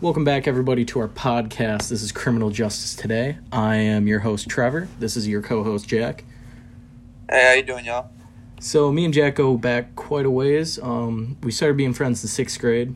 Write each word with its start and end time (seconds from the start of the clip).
Welcome 0.00 0.22
back, 0.22 0.46
everybody, 0.46 0.84
to 0.84 1.00
our 1.00 1.08
podcast. 1.08 1.88
This 1.88 2.04
is 2.04 2.12
Criminal 2.12 2.50
Justice 2.50 2.94
Today. 2.94 3.38
I 3.50 3.74
am 3.74 4.06
your 4.06 4.20
host, 4.20 4.48
Trevor. 4.48 4.86
This 5.00 5.16
is 5.16 5.26
your 5.26 5.42
co-host, 5.42 5.88
Jack. 5.88 6.22
Hey, 7.28 7.44
how 7.44 7.52
you 7.54 7.64
doing, 7.64 7.84
y'all? 7.84 8.08
So 8.60 8.92
me 8.92 9.04
and 9.06 9.12
Jack 9.12 9.34
go 9.34 9.56
back 9.56 9.96
quite 9.96 10.24
a 10.24 10.30
ways. 10.30 10.78
Um, 10.78 11.36
we 11.42 11.50
started 11.50 11.76
being 11.76 11.92
friends 11.92 12.22
in 12.22 12.28
sixth 12.28 12.60
grade. 12.60 12.94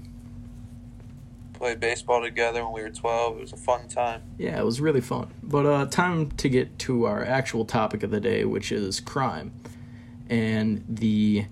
Played 1.54 1.80
baseball 1.80 2.23
together 2.23 2.62
when 2.62 2.73
we 2.73 2.82
were 2.82 2.91
12. 2.91 3.37
It 3.37 3.41
was 3.41 3.53
a 3.53 3.57
fun 3.57 3.89
time. 3.89 4.23
Yeah, 4.39 4.61
it 4.61 4.64
was 4.64 4.80
really 4.80 5.00
fun. 5.00 5.34
But 5.43 5.66
uh, 5.66 5.87
time 5.87 6.30
to 6.30 6.48
get 6.48 6.79
to 6.80 7.07
our 7.07 7.25
actual 7.25 7.64
topic 7.64 8.05
of 8.05 8.12
the 8.12 8.21
day, 8.21 8.45
which 8.45 8.71
is 8.71 9.00
crime, 9.00 9.53
and 10.30 10.84
the 10.89 11.46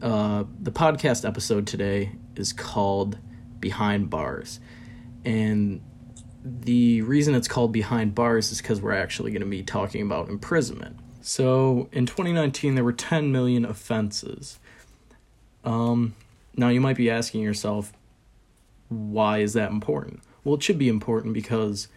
uh, 0.00 0.44
the 0.58 0.72
podcast 0.72 1.28
episode 1.28 1.66
today 1.66 2.12
is 2.36 2.54
called 2.54 3.18
behind 3.62 4.10
bars. 4.10 4.60
And 5.24 5.80
the 6.44 7.00
reason 7.02 7.34
it's 7.34 7.48
called 7.48 7.72
behind 7.72 8.14
bars 8.14 8.52
is 8.52 8.60
because 8.60 8.82
we're 8.82 8.92
actually 8.92 9.30
going 9.30 9.40
to 9.40 9.48
be 9.48 9.62
talking 9.62 10.02
about 10.02 10.28
imprisonment. 10.28 10.98
So 11.22 11.88
in 11.92 12.04
2019, 12.04 12.74
there 12.74 12.84
were 12.84 12.92
10 12.92 13.32
million 13.32 13.64
offenses. 13.64 14.58
Um, 15.64 16.14
now 16.54 16.68
you 16.68 16.80
might 16.80 16.96
be 16.96 17.08
asking 17.08 17.40
yourself, 17.42 17.92
why 18.88 19.38
is 19.38 19.54
that 19.54 19.70
important? 19.70 20.20
Well, 20.44 20.56
it 20.56 20.62
should 20.62 20.78
be 20.78 20.88
important 20.88 21.32
because 21.32 21.88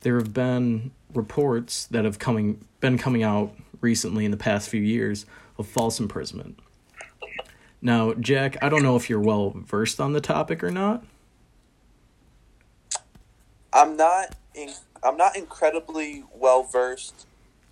there 0.00 0.18
have 0.18 0.34
been 0.34 0.90
reports 1.14 1.86
that 1.86 2.04
have 2.04 2.18
coming 2.18 2.64
been 2.80 2.98
coming 2.98 3.22
out 3.22 3.54
recently 3.80 4.24
in 4.24 4.32
the 4.32 4.36
past 4.36 4.68
few 4.68 4.80
years 4.80 5.24
of 5.56 5.68
false 5.68 6.00
imprisonment. 6.00 6.58
Now, 7.80 8.14
Jack, 8.14 8.56
I 8.62 8.68
don't 8.68 8.82
know 8.82 8.96
if 8.96 9.08
you're 9.08 9.20
well 9.20 9.50
versed 9.56 10.00
on 10.00 10.12
the 10.12 10.20
topic 10.20 10.62
or 10.62 10.70
not. 10.70 11.04
I'm 13.72 13.96
not 13.96 14.36
in, 14.54 14.70
I'm 15.02 15.16
not 15.16 15.36
incredibly 15.36 16.24
well 16.34 16.62
versed 16.62 17.26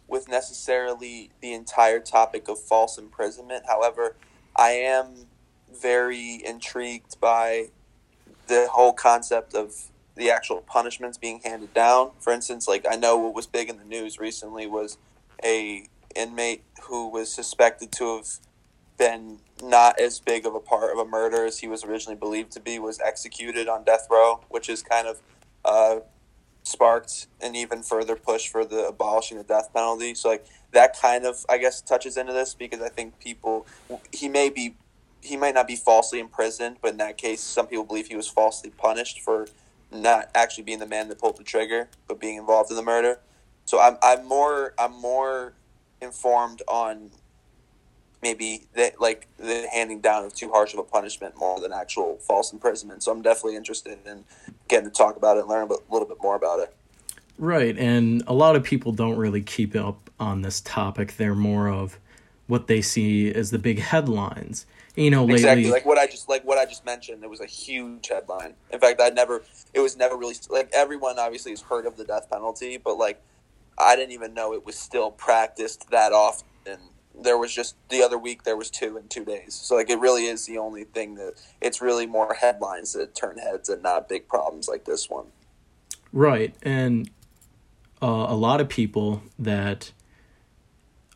with 0.08 0.28
necessarily 0.28 1.30
the 1.40 1.52
entire 1.52 2.00
topic 2.00 2.48
of 2.48 2.58
false 2.58 2.98
imprisonment. 2.98 3.64
However, 3.66 4.16
I 4.56 4.70
am 4.70 5.26
very 5.72 6.42
intrigued 6.44 7.20
by 7.20 7.68
the 8.48 8.68
whole 8.72 8.92
concept 8.92 9.54
of 9.54 9.90
the 10.16 10.30
actual 10.30 10.60
punishments 10.62 11.16
being 11.16 11.40
handed 11.44 11.72
down. 11.72 12.10
For 12.18 12.32
instance, 12.32 12.66
like 12.66 12.84
I 12.90 12.96
know 12.96 13.16
what 13.16 13.34
was 13.34 13.46
big 13.46 13.68
in 13.68 13.78
the 13.78 13.84
news 13.84 14.18
recently 14.18 14.66
was 14.66 14.98
a 15.44 15.86
inmate 16.16 16.64
who 16.82 17.08
was 17.08 17.32
suspected 17.32 17.92
to 17.92 18.16
have 18.16 18.28
been 18.98 19.38
not 19.62 19.98
as 20.00 20.18
big 20.20 20.44
of 20.44 20.54
a 20.54 20.60
part 20.60 20.92
of 20.92 20.98
a 20.98 21.08
murder 21.08 21.46
as 21.46 21.60
he 21.60 21.68
was 21.68 21.84
originally 21.84 22.18
believed 22.18 22.50
to 22.52 22.60
be 22.60 22.78
was 22.78 23.00
executed 23.00 23.68
on 23.68 23.84
death 23.84 24.08
row, 24.10 24.40
which 24.48 24.68
is 24.68 24.82
kind 24.82 25.06
of 25.06 25.20
uh, 25.64 26.00
sparked 26.62 27.26
an 27.40 27.54
even 27.54 27.82
further 27.82 28.16
push 28.16 28.48
for 28.48 28.64
the 28.64 28.86
abolishing 28.86 29.38
the 29.38 29.44
death 29.44 29.72
penalty. 29.74 30.14
So 30.14 30.28
like 30.30 30.46
that 30.72 30.98
kind 31.00 31.24
of 31.24 31.44
I 31.48 31.58
guess 31.58 31.80
touches 31.80 32.16
into 32.16 32.32
this 32.32 32.54
because 32.54 32.80
I 32.80 32.88
think 32.88 33.18
people 33.18 33.66
he 34.12 34.28
may 34.28 34.50
be 34.50 34.76
he 35.22 35.36
might 35.36 35.54
not 35.54 35.66
be 35.66 35.76
falsely 35.76 36.18
imprisoned, 36.18 36.78
but 36.80 36.92
in 36.92 36.96
that 36.96 37.18
case, 37.18 37.42
some 37.42 37.66
people 37.66 37.84
believe 37.84 38.06
he 38.06 38.16
was 38.16 38.28
falsely 38.28 38.70
punished 38.70 39.20
for 39.20 39.48
not 39.92 40.30
actually 40.34 40.64
being 40.64 40.78
the 40.78 40.86
man 40.86 41.08
that 41.08 41.18
pulled 41.18 41.36
the 41.36 41.44
trigger, 41.44 41.88
but 42.08 42.20
being 42.20 42.36
involved 42.36 42.70
in 42.70 42.76
the 42.76 42.82
murder. 42.82 43.18
So 43.64 43.80
I'm 43.80 43.96
I'm 44.02 44.26
more 44.26 44.74
I'm 44.78 44.98
more 45.00 45.54
informed 46.00 46.62
on 46.68 47.10
maybe 48.22 48.66
that 48.74 49.00
like 49.00 49.28
the 49.38 49.66
handing 49.72 50.00
down 50.00 50.24
of 50.24 50.34
too 50.34 50.50
harsh 50.50 50.72
of 50.74 50.78
a 50.78 50.84
punishment 50.84 51.36
more 51.36 51.60
than 51.60 51.72
actual 51.72 52.16
false 52.18 52.52
imprisonment. 52.52 53.02
So 53.02 53.12
I'm 53.12 53.22
definitely 53.22 53.56
interested 53.56 53.98
in 54.06 54.24
getting 54.68 54.90
to 54.90 54.94
talk 54.94 55.16
about 55.16 55.36
it 55.36 55.40
and 55.40 55.48
learn 55.48 55.68
a 55.70 55.92
little 55.92 56.08
bit 56.08 56.18
more 56.22 56.36
about 56.36 56.60
it. 56.60 56.74
Right, 57.38 57.76
and 57.78 58.22
a 58.26 58.34
lot 58.34 58.54
of 58.54 58.62
people 58.62 58.92
don't 58.92 59.16
really 59.16 59.40
keep 59.40 59.74
up 59.74 60.10
on 60.20 60.42
this 60.42 60.60
topic. 60.60 61.16
They're 61.16 61.34
more 61.34 61.68
of 61.68 61.98
what 62.48 62.66
they 62.66 62.82
see 62.82 63.32
as 63.32 63.50
the 63.50 63.58
big 63.58 63.78
headlines. 63.78 64.66
You 64.96 65.10
know, 65.10 65.22
lately, 65.22 65.34
exactly 65.34 65.70
like 65.70 65.86
what 65.86 65.96
I 65.96 66.06
just 66.06 66.28
like 66.28 66.44
what 66.44 66.58
I 66.58 66.66
just 66.66 66.84
mentioned. 66.84 67.24
It 67.24 67.30
was 67.30 67.40
a 67.40 67.46
huge 67.46 68.08
headline. 68.08 68.54
In 68.70 68.80
fact, 68.80 69.00
I 69.00 69.08
never. 69.08 69.42
It 69.72 69.80
was 69.80 69.96
never 69.96 70.16
really 70.16 70.34
like 70.50 70.68
everyone 70.74 71.18
obviously 71.18 71.52
has 71.52 71.62
heard 71.62 71.86
of 71.86 71.96
the 71.96 72.04
death 72.04 72.28
penalty, 72.28 72.76
but 72.76 72.98
like 72.98 73.22
I 73.78 73.96
didn't 73.96 74.12
even 74.12 74.34
know 74.34 74.52
it 74.52 74.66
was 74.66 74.76
still 74.76 75.10
practiced 75.10 75.90
that 75.90 76.12
often 76.12 76.78
there 77.18 77.38
was 77.38 77.54
just 77.54 77.76
the 77.88 78.02
other 78.02 78.18
week 78.18 78.44
there 78.44 78.56
was 78.56 78.70
two 78.70 78.96
in 78.96 79.08
two 79.08 79.24
days. 79.24 79.54
So 79.54 79.76
like 79.76 79.90
it 79.90 79.98
really 79.98 80.26
is 80.26 80.46
the 80.46 80.58
only 80.58 80.84
thing 80.84 81.16
that 81.16 81.34
it's 81.60 81.80
really 81.80 82.06
more 82.06 82.34
headlines 82.34 82.92
that 82.94 83.14
turn 83.14 83.38
heads 83.38 83.68
and 83.68 83.82
not 83.82 84.08
big 84.08 84.28
problems 84.28 84.68
like 84.68 84.84
this 84.84 85.08
one. 85.10 85.26
Right, 86.12 86.54
and 86.62 87.08
uh, 88.02 88.26
a 88.28 88.34
lot 88.34 88.60
of 88.60 88.68
people 88.68 89.22
that 89.38 89.92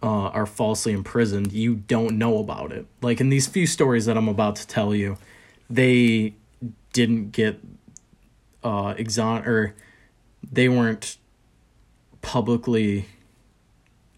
uh, 0.03 0.29
are 0.29 0.47
falsely 0.47 0.93
imprisoned, 0.93 1.53
you 1.53 1.75
don't 1.75 2.19
know 2.19 2.39
about 2.39 2.71
it. 2.73 2.87
Like 3.01 3.21
in 3.21 3.29
these 3.29 3.47
few 3.47 3.67
stories 3.67 4.07
that 4.07 4.17
I'm 4.17 4.29
about 4.29 4.57
to 4.57 4.67
tell 4.67 4.95
you, 4.95 5.17
they 5.69 6.35
didn't 6.93 7.33
get 7.33 7.59
uh, 8.63 8.95
exon 8.95 9.47
or 9.47 9.75
they 10.53 10.69
weren't 10.69 11.17
publicly 12.23 13.07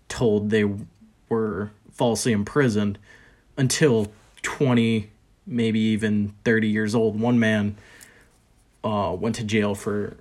told 0.09 0.51
they 0.51 0.65
were 1.29 1.71
falsely 1.93 2.33
imprisoned 2.33 2.99
until 3.57 4.13
20, 4.43 5.11
maybe 5.47 5.81
even 5.81 6.35
30 6.45 6.69
years 6.69 6.95
old. 6.95 7.19
One 7.21 7.39
man 7.39 7.77
uh, 8.85 9.17
went 9.19 9.35
to 9.37 9.45
jail 9.45 9.75
for 9.75 10.17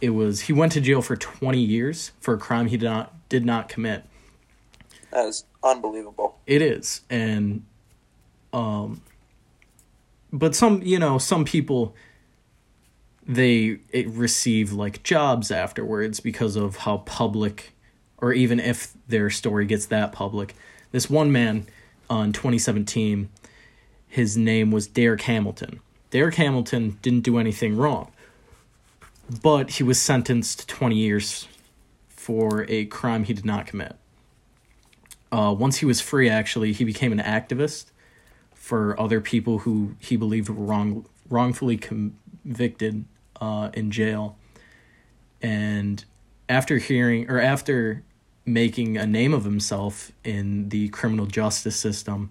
it 0.00 0.10
was 0.10 0.42
he 0.42 0.52
went 0.52 0.72
to 0.72 0.80
jail 0.80 1.00
for 1.00 1.16
20 1.16 1.58
years 1.58 2.12
for 2.20 2.34
a 2.34 2.38
crime 2.38 2.66
he 2.66 2.76
did 2.76 2.86
not 2.86 3.28
did 3.28 3.44
not 3.44 3.68
commit. 3.68 4.04
That 5.10 5.26
is 5.26 5.44
unbelievable. 5.62 6.38
It 6.46 6.60
is. 6.60 7.02
And 7.08 7.64
um 8.52 9.00
but 10.32 10.54
some, 10.54 10.82
you 10.82 10.98
know, 10.98 11.18
some 11.18 11.44
people 11.44 11.94
they 13.26 13.78
receive 13.92 14.72
like 14.72 15.02
jobs 15.02 15.50
afterwards 15.50 16.20
because 16.20 16.56
of 16.56 16.76
how 16.78 16.98
public 16.98 17.73
or 18.24 18.32
even 18.32 18.58
if 18.58 18.94
their 19.06 19.28
story 19.28 19.66
gets 19.66 19.84
that 19.84 20.10
public. 20.10 20.54
This 20.92 21.10
one 21.10 21.30
man 21.30 21.66
on 22.08 22.32
2017, 22.32 23.28
his 24.08 24.34
name 24.34 24.70
was 24.70 24.86
Derrick 24.86 25.20
Hamilton. 25.20 25.80
Derrick 26.08 26.36
Hamilton 26.36 26.98
didn't 27.02 27.20
do 27.20 27.36
anything 27.36 27.76
wrong, 27.76 28.10
but 29.42 29.72
he 29.72 29.82
was 29.82 30.00
sentenced 30.00 30.60
to 30.60 30.66
20 30.66 30.96
years 30.96 31.48
for 32.08 32.64
a 32.70 32.86
crime 32.86 33.24
he 33.24 33.34
did 33.34 33.44
not 33.44 33.66
commit. 33.66 33.94
Uh, 35.30 35.54
once 35.56 35.76
he 35.76 35.84
was 35.84 36.00
free, 36.00 36.30
actually, 36.30 36.72
he 36.72 36.82
became 36.82 37.12
an 37.12 37.18
activist 37.18 37.90
for 38.54 38.98
other 38.98 39.20
people 39.20 39.58
who 39.58 39.96
he 39.98 40.16
believed 40.16 40.48
were 40.48 40.64
wrong, 40.64 41.04
wrongfully 41.28 41.76
convicted 41.76 43.04
uh, 43.38 43.68
in 43.74 43.90
jail. 43.90 44.38
And 45.42 46.02
after 46.48 46.78
hearing, 46.78 47.28
or 47.28 47.38
after 47.38 48.02
making 48.46 48.96
a 48.96 49.06
name 49.06 49.32
of 49.32 49.44
himself 49.44 50.12
in 50.22 50.68
the 50.68 50.88
criminal 50.88 51.26
justice 51.26 51.76
system. 51.76 52.30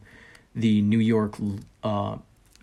The 0.56 0.81
New 0.81 1.00
York, 1.00 1.35
uh, 1.84 2.18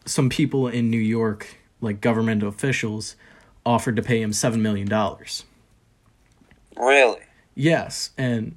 some 0.04 0.28
people 0.28 0.68
in 0.68 0.90
New 0.90 0.98
York, 0.98 1.56
like 1.80 2.00
government 2.00 2.42
officials, 2.42 3.16
offered 3.66 3.96
to 3.96 4.02
pay 4.02 4.22
him 4.22 4.30
$7 4.30 4.60
million. 4.60 4.88
Really? 6.76 7.20
Yes. 7.54 8.10
And, 8.16 8.54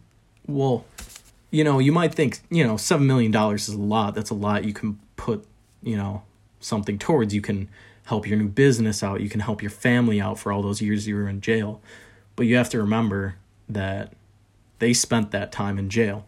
well, 0.48 0.86
you 1.50 1.64
know, 1.64 1.80
you 1.80 1.92
might 1.92 2.14
think, 2.14 2.40
you 2.50 2.64
know, 2.64 2.76
$7 2.76 3.02
million 3.02 3.34
is 3.54 3.70
a 3.70 3.78
lot. 3.78 4.16
That's 4.16 4.30
a 4.30 4.36
lot 4.36 4.66
you 4.66 4.74
can 4.74 5.00
put, 5.16 5.46
you 5.82 5.98
know, 5.98 6.24
something 6.60 6.98
towards. 6.98 7.34
You 7.34 7.42
can 7.42 7.70
help 8.06 8.28
your 8.28 8.38
new 8.38 8.48
business 8.48 9.04
out. 9.04 9.22
You 9.22 9.30
can 9.30 9.40
help 9.40 9.62
your 9.62 9.72
family 9.72 10.22
out 10.22 10.40
for 10.40 10.52
all 10.52 10.62
those 10.62 10.82
years 10.82 11.08
you 11.08 11.16
were 11.16 11.28
in 11.28 11.42
jail. 11.42 11.82
But 12.36 12.46
you 12.46 12.56
have 12.56 12.70
to 12.70 12.80
remember 12.80 13.36
that 13.70 14.14
they 14.84 14.92
spent 14.92 15.32
that 15.32 15.50
time 15.54 15.80
in 15.80 15.90
jail. 15.90 16.26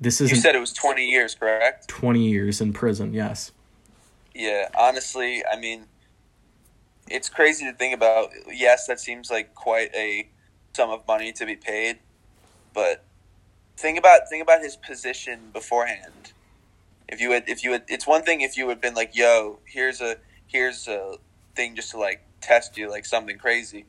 This 0.00 0.20
is 0.20 0.32
You 0.32 0.36
said 0.36 0.56
it 0.56 0.58
was 0.58 0.72
20 0.72 1.08
years, 1.08 1.36
correct? 1.36 1.86
20 1.86 2.28
years 2.28 2.60
in 2.60 2.72
prison, 2.72 3.14
yes. 3.14 3.52
Yeah, 4.34 4.68
honestly, 4.76 5.44
I 5.46 5.56
mean, 5.56 5.84
it's 7.08 7.28
crazy 7.28 7.64
to 7.64 7.72
think 7.72 7.94
about. 7.94 8.30
Yes, 8.52 8.88
that 8.88 8.98
seems 8.98 9.30
like 9.30 9.54
quite 9.54 9.94
a 9.94 10.28
sum 10.72 10.90
of 10.90 11.06
money 11.06 11.30
to 11.34 11.46
be 11.46 11.54
paid, 11.54 12.00
but 12.74 13.04
think 13.76 13.96
about 13.96 14.28
think 14.28 14.42
about 14.42 14.60
his 14.60 14.74
position 14.74 15.50
beforehand. 15.52 16.32
If 17.08 17.20
you 17.20 17.30
had, 17.30 17.44
if 17.48 17.62
you 17.62 17.70
had, 17.70 17.84
it's 17.86 18.08
one 18.08 18.24
thing 18.24 18.40
if 18.40 18.56
you 18.56 18.68
had 18.70 18.80
been 18.80 18.94
like, 18.94 19.14
"Yo, 19.16 19.60
here's 19.64 20.00
a 20.00 20.16
here's 20.48 20.88
a 20.88 21.14
thing 21.54 21.76
just 21.76 21.92
to 21.92 21.98
like 21.98 22.24
test 22.40 22.76
you, 22.76 22.90
like 22.90 23.06
something 23.06 23.38
crazy." 23.38 23.84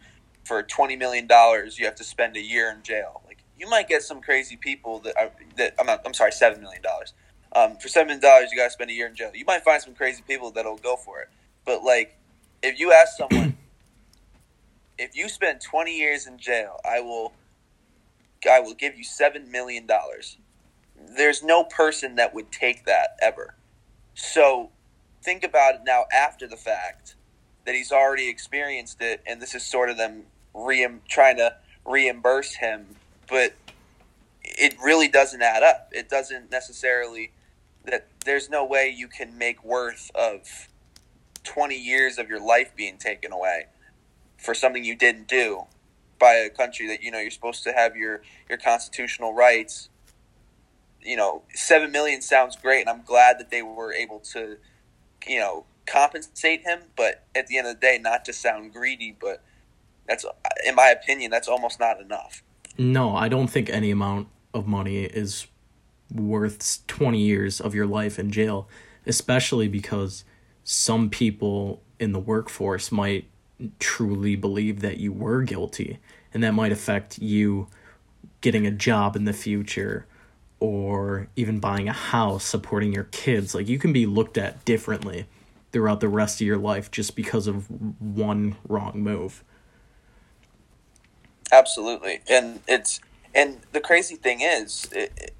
For 0.45 0.61
twenty 0.61 0.95
million 0.95 1.25
dollars, 1.25 1.79
you 1.79 1.85
have 1.85 1.95
to 1.95 2.03
spend 2.03 2.37
a 2.37 2.41
year 2.41 2.69
in 2.71 2.83
jail 2.83 3.23
you 3.59 3.67
might 3.69 3.87
get 3.87 4.03
some 4.03 4.21
crazy 4.21 4.55
people 4.55 4.99
that 4.99 5.17
are, 5.17 5.31
that 5.57 5.73
I'm 5.79 5.85
not, 5.85 6.01
I'm 6.05 6.13
sorry, 6.13 6.31
seven 6.31 6.61
million 6.61 6.81
dollars. 6.81 7.13
Um, 7.53 7.77
for 7.77 7.87
seven 7.87 8.07
million 8.07 8.21
dollars, 8.21 8.49
you 8.51 8.57
got 8.57 8.65
to 8.65 8.71
spend 8.71 8.89
a 8.89 8.93
year 8.93 9.07
in 9.07 9.15
jail. 9.15 9.31
You 9.33 9.45
might 9.45 9.63
find 9.63 9.81
some 9.81 9.95
crazy 9.95 10.23
people 10.27 10.51
that'll 10.51 10.77
go 10.77 10.95
for 10.95 11.19
it. 11.19 11.29
But 11.65 11.83
like, 11.83 12.17
if 12.61 12.79
you 12.79 12.91
ask 12.91 13.17
someone, 13.17 13.57
if 14.97 15.15
you 15.15 15.29
spend 15.29 15.61
20 15.61 15.97
years 15.97 16.27
in 16.27 16.37
jail, 16.37 16.79
I 16.85 16.99
will, 17.01 17.33
I 18.49 18.59
will 18.59 18.75
give 18.75 18.97
you 18.97 19.03
seven 19.03 19.51
million 19.51 19.85
dollars. 19.85 20.37
There's 21.15 21.43
no 21.43 21.63
person 21.63 22.15
that 22.15 22.33
would 22.33 22.51
take 22.51 22.85
that 22.85 23.17
ever. 23.21 23.55
So, 24.15 24.71
think 25.21 25.43
about 25.43 25.75
it 25.75 25.81
now 25.85 26.05
after 26.11 26.47
the 26.47 26.55
fact 26.55 27.15
that 27.65 27.75
he's 27.75 27.91
already 27.91 28.29
experienced 28.29 29.01
it, 29.01 29.21
and 29.27 29.41
this 29.41 29.53
is 29.53 29.63
sort 29.63 29.89
of 29.89 29.97
them 29.97 30.23
re- 30.55 30.87
trying 31.07 31.37
to 31.37 31.53
reimburse 31.85 32.55
him, 32.55 32.95
but 33.27 33.55
it 34.43 34.75
really 34.83 35.07
doesn't 35.07 35.41
add 35.41 35.63
up. 35.63 35.89
It 35.91 36.09
doesn't 36.09 36.51
necessarily 36.51 37.31
that 37.85 38.07
there's 38.25 38.49
no 38.49 38.65
way 38.65 38.93
you 38.95 39.07
can 39.07 39.37
make 39.37 39.63
worth 39.63 40.11
of 40.15 40.67
20 41.43 41.75
years 41.75 42.17
of 42.17 42.29
your 42.29 42.45
life 42.45 42.75
being 42.75 42.97
taken 42.97 43.31
away 43.31 43.67
for 44.37 44.53
something 44.53 44.83
you 44.83 44.95
didn't 44.95 45.27
do 45.27 45.63
by 46.19 46.33
a 46.33 46.49
country 46.49 46.87
that 46.87 47.01
you 47.01 47.11
know 47.11 47.19
you're 47.19 47.31
supposed 47.31 47.63
to 47.63 47.71
have 47.71 47.95
your 47.95 48.21
your 48.49 48.57
constitutional 48.57 49.33
rights 49.33 49.89
you 51.01 51.15
know 51.15 51.43
7 51.53 51.91
million 51.91 52.21
sounds 52.21 52.55
great 52.55 52.81
and 52.81 52.89
I'm 52.89 53.03
glad 53.03 53.39
that 53.39 53.49
they 53.49 53.61
were 53.61 53.93
able 53.93 54.19
to 54.31 54.57
you 55.27 55.39
know 55.39 55.65
compensate 55.85 56.63
him 56.63 56.81
but 56.97 57.23
at 57.33 57.47
the 57.47 57.57
end 57.57 57.67
of 57.67 57.75
the 57.75 57.79
day 57.79 57.97
not 58.01 58.25
to 58.25 58.33
sound 58.33 58.73
greedy 58.73 59.15
but 59.17 59.41
that's 60.07 60.25
in 60.65 60.75
my 60.75 60.89
opinion 60.89 61.31
that's 61.31 61.47
almost 61.47 61.79
not 61.79 62.01
enough 62.01 62.43
no 62.77 63.15
I 63.15 63.27
don't 63.27 63.47
think 63.47 63.69
any 63.69 63.91
amount 63.91 64.27
of 64.53 64.67
money 64.67 65.03
is 65.03 65.47
worth 66.13 66.85
20 66.87 67.19
years 67.19 67.59
of 67.59 67.75
your 67.75 67.85
life 67.85 68.17
in 68.17 68.31
jail, 68.31 68.67
especially 69.05 69.67
because 69.67 70.23
some 70.63 71.09
people 71.09 71.81
in 71.99 72.11
the 72.11 72.19
workforce 72.19 72.91
might 72.91 73.25
truly 73.79 74.35
believe 74.35 74.81
that 74.81 74.97
you 74.97 75.11
were 75.11 75.41
guilty 75.41 75.99
and 76.33 76.43
that 76.43 76.53
might 76.53 76.71
affect 76.71 77.17
you 77.19 77.67
getting 78.41 78.67
a 78.67 78.71
job 78.71 79.15
in 79.15 79.25
the 79.25 79.33
future 79.33 80.05
or 80.59 81.27
even 81.35 81.59
buying 81.59 81.87
a 81.87 81.93
house, 81.93 82.43
supporting 82.43 82.93
your 82.93 83.05
kids. 83.05 83.53
Like 83.53 83.67
you 83.67 83.79
can 83.79 83.93
be 83.93 84.05
looked 84.05 84.37
at 84.37 84.63
differently 84.65 85.25
throughout 85.71 85.99
the 85.99 86.09
rest 86.09 86.41
of 86.41 86.47
your 86.47 86.57
life 86.57 86.89
just 86.91 87.15
because 87.15 87.47
of 87.47 87.67
one 87.99 88.55
wrong 88.67 88.93
move. 88.95 89.43
Absolutely. 91.51 92.21
And 92.29 92.61
it's 92.67 92.99
and 93.33 93.59
the 93.71 93.79
crazy 93.79 94.15
thing 94.15 94.41
is 94.41 94.87
it, 94.91 95.33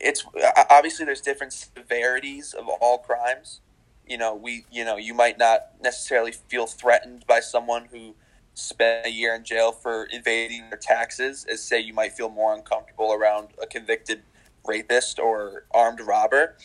it's 0.00 0.24
obviously 0.70 1.04
there's 1.04 1.20
different 1.20 1.52
severities 1.52 2.54
of 2.54 2.68
all 2.68 2.98
crimes. 2.98 3.60
You 4.06 4.18
know, 4.18 4.34
we 4.34 4.64
you 4.70 4.84
know 4.84 4.96
you 4.96 5.14
might 5.14 5.38
not 5.38 5.72
necessarily 5.82 6.32
feel 6.32 6.66
threatened 6.66 7.24
by 7.26 7.40
someone 7.40 7.86
who 7.90 8.14
spent 8.54 9.06
a 9.06 9.10
year 9.10 9.34
in 9.34 9.44
jail 9.44 9.72
for 9.72 10.08
evading 10.12 10.68
their 10.68 10.78
taxes, 10.78 11.46
as 11.50 11.62
say 11.62 11.80
you 11.80 11.94
might 11.94 12.12
feel 12.12 12.28
more 12.28 12.54
uncomfortable 12.54 13.12
around 13.12 13.48
a 13.60 13.66
convicted 13.66 14.22
rapist 14.66 15.18
or 15.18 15.64
armed 15.72 16.00
robber. 16.00 16.56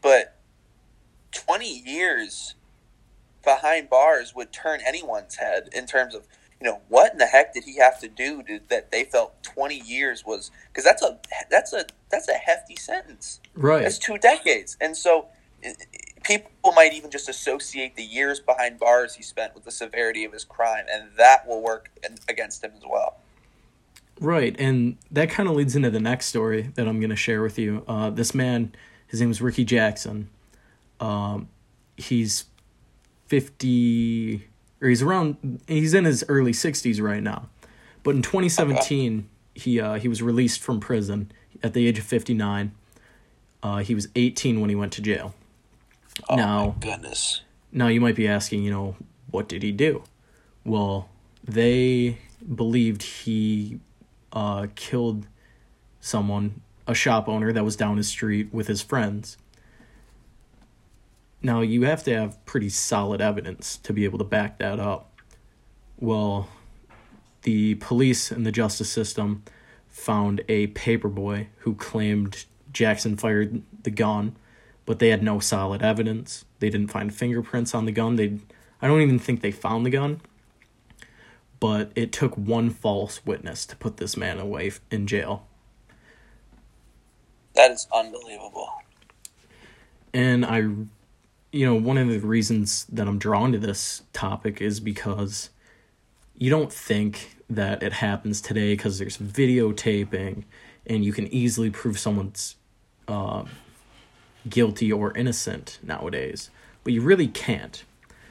But 0.00 0.38
twenty 1.32 1.80
years 1.80 2.54
behind 3.44 3.90
bars 3.90 4.34
would 4.34 4.52
turn 4.52 4.80
anyone's 4.86 5.36
head 5.36 5.68
in 5.72 5.86
terms 5.86 6.14
of 6.14 6.26
you 6.62 6.68
know 6.70 6.80
what 6.88 7.10
in 7.10 7.18
the 7.18 7.26
heck 7.26 7.52
did 7.52 7.64
he 7.64 7.76
have 7.78 7.98
to 7.98 8.06
do 8.06 8.40
to, 8.44 8.60
that 8.68 8.92
they 8.92 9.02
felt 9.02 9.42
20 9.42 9.80
years 9.80 10.24
was 10.24 10.52
because 10.68 10.84
that's 10.84 11.02
a 11.02 11.18
that's 11.50 11.72
a 11.72 11.84
that's 12.08 12.28
a 12.28 12.34
hefty 12.34 12.76
sentence. 12.76 13.40
Right. 13.54 13.82
That's 13.82 13.98
two 13.98 14.16
decades. 14.16 14.76
And 14.80 14.96
so 14.96 15.26
people 16.22 16.72
might 16.76 16.92
even 16.92 17.10
just 17.10 17.28
associate 17.28 17.96
the 17.96 18.04
years 18.04 18.38
behind 18.38 18.78
bars 18.78 19.16
he 19.16 19.24
spent 19.24 19.56
with 19.56 19.64
the 19.64 19.72
severity 19.72 20.24
of 20.24 20.32
his 20.32 20.44
crime 20.44 20.84
and 20.88 21.08
that 21.16 21.48
will 21.48 21.60
work 21.60 21.90
against 22.28 22.62
him 22.62 22.70
as 22.76 22.84
well. 22.88 23.16
Right. 24.20 24.54
And 24.56 24.98
that 25.10 25.30
kind 25.30 25.48
of 25.48 25.56
leads 25.56 25.74
into 25.74 25.90
the 25.90 26.00
next 26.00 26.26
story 26.26 26.70
that 26.76 26.86
i'm 26.86 27.00
going 27.00 27.10
to 27.10 27.16
share 27.16 27.42
with 27.42 27.58
you. 27.58 27.82
Uh, 27.88 28.10
this 28.10 28.36
man 28.36 28.72
his 29.08 29.20
name 29.20 29.32
is 29.32 29.42
ricky 29.42 29.64
jackson. 29.64 30.30
Um, 31.00 31.48
he's 31.96 32.44
50 33.26 34.46
or 34.82 34.88
he's 34.88 35.00
around 35.00 35.60
he's 35.66 35.94
in 35.94 36.04
his 36.04 36.24
early 36.28 36.52
60s 36.52 37.00
right 37.00 37.22
now. 37.22 37.48
But 38.02 38.16
in 38.16 38.22
2017, 38.22 39.28
he 39.54 39.80
uh, 39.80 39.94
he 39.94 40.08
was 40.08 40.20
released 40.22 40.60
from 40.60 40.80
prison 40.80 41.30
at 41.62 41.72
the 41.72 41.86
age 41.86 41.98
of 41.98 42.04
59. 42.04 42.72
Uh, 43.62 43.78
he 43.78 43.94
was 43.94 44.08
18 44.16 44.60
when 44.60 44.68
he 44.68 44.76
went 44.76 44.92
to 44.94 45.00
jail. 45.02 45.34
Oh 46.28 46.34
now, 46.34 46.76
goodness. 46.80 47.42
Now 47.70 47.86
you 47.86 48.00
might 48.00 48.16
be 48.16 48.26
asking, 48.26 48.64
you 48.64 48.70
know, 48.70 48.96
what 49.30 49.48
did 49.48 49.62
he 49.62 49.70
do? 49.72 50.02
Well, 50.64 51.08
they 51.44 52.18
believed 52.54 53.02
he 53.02 53.78
uh, 54.32 54.66
killed 54.74 55.26
someone, 56.00 56.60
a 56.86 56.94
shop 56.94 57.28
owner 57.28 57.52
that 57.52 57.64
was 57.64 57.76
down 57.76 57.96
his 57.96 58.08
street 58.08 58.52
with 58.52 58.66
his 58.66 58.82
friends. 58.82 59.38
Now, 61.42 61.60
you 61.60 61.82
have 61.82 62.04
to 62.04 62.14
have 62.14 62.44
pretty 62.44 62.68
solid 62.68 63.20
evidence 63.20 63.76
to 63.78 63.92
be 63.92 64.04
able 64.04 64.18
to 64.18 64.24
back 64.24 64.58
that 64.58 64.78
up. 64.78 65.10
Well, 65.98 66.48
the 67.42 67.74
police 67.76 68.30
and 68.30 68.46
the 68.46 68.52
justice 68.52 68.90
system 68.90 69.42
found 69.88 70.42
a 70.48 70.68
paperboy 70.68 71.48
who 71.58 71.74
claimed 71.74 72.44
Jackson 72.72 73.16
fired 73.16 73.62
the 73.82 73.90
gun, 73.90 74.36
but 74.86 75.00
they 75.00 75.08
had 75.08 75.22
no 75.22 75.40
solid 75.40 75.82
evidence. 75.82 76.44
They 76.60 76.70
didn't 76.70 76.90
find 76.90 77.14
fingerprints 77.14 77.74
on 77.74 77.84
the 77.84 77.92
gun. 77.92 78.16
They 78.16 78.38
I 78.80 78.88
don't 78.88 79.00
even 79.00 79.20
think 79.20 79.40
they 79.40 79.52
found 79.52 79.86
the 79.86 79.90
gun. 79.90 80.20
But 81.60 81.92
it 81.94 82.10
took 82.10 82.36
one 82.36 82.70
false 82.70 83.24
witness 83.24 83.64
to 83.66 83.76
put 83.76 83.98
this 83.98 84.16
man 84.16 84.40
away 84.40 84.72
in 84.90 85.06
jail. 85.06 85.46
That 87.54 87.70
is 87.70 87.86
unbelievable. 87.94 88.68
And 90.12 90.44
I 90.44 90.68
you 91.52 91.66
know, 91.66 91.74
one 91.74 91.98
of 91.98 92.08
the 92.08 92.18
reasons 92.18 92.86
that 92.86 93.06
I'm 93.06 93.18
drawn 93.18 93.52
to 93.52 93.58
this 93.58 94.02
topic 94.14 94.62
is 94.62 94.80
because 94.80 95.50
you 96.38 96.48
don't 96.48 96.72
think 96.72 97.36
that 97.50 97.82
it 97.82 97.92
happens 97.92 98.40
today 98.40 98.72
because 98.72 98.98
there's 98.98 99.18
videotaping 99.18 100.44
and 100.86 101.04
you 101.04 101.12
can 101.12 101.28
easily 101.28 101.68
prove 101.68 101.98
someone's 101.98 102.56
uh, 103.06 103.44
guilty 104.48 104.90
or 104.90 105.16
innocent 105.16 105.78
nowadays. 105.82 106.50
But 106.84 106.94
you 106.94 107.02
really 107.02 107.28
can't. 107.28 107.84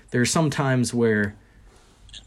There 0.10 0.20
are 0.20 0.26
some 0.26 0.50
times 0.50 0.92
where, 0.92 1.36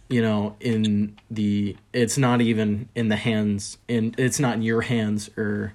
you 0.09 0.23
know, 0.23 0.55
in 0.61 1.19
the, 1.29 1.77
it's 1.93 2.17
not 2.17 2.41
even 2.41 2.89
in 2.95 3.09
the 3.09 3.17
hands, 3.17 3.79
and 3.89 4.19
it's 4.19 4.39
not 4.39 4.55
in 4.55 4.63
your 4.63 4.83
hands 4.83 5.29
or 5.37 5.75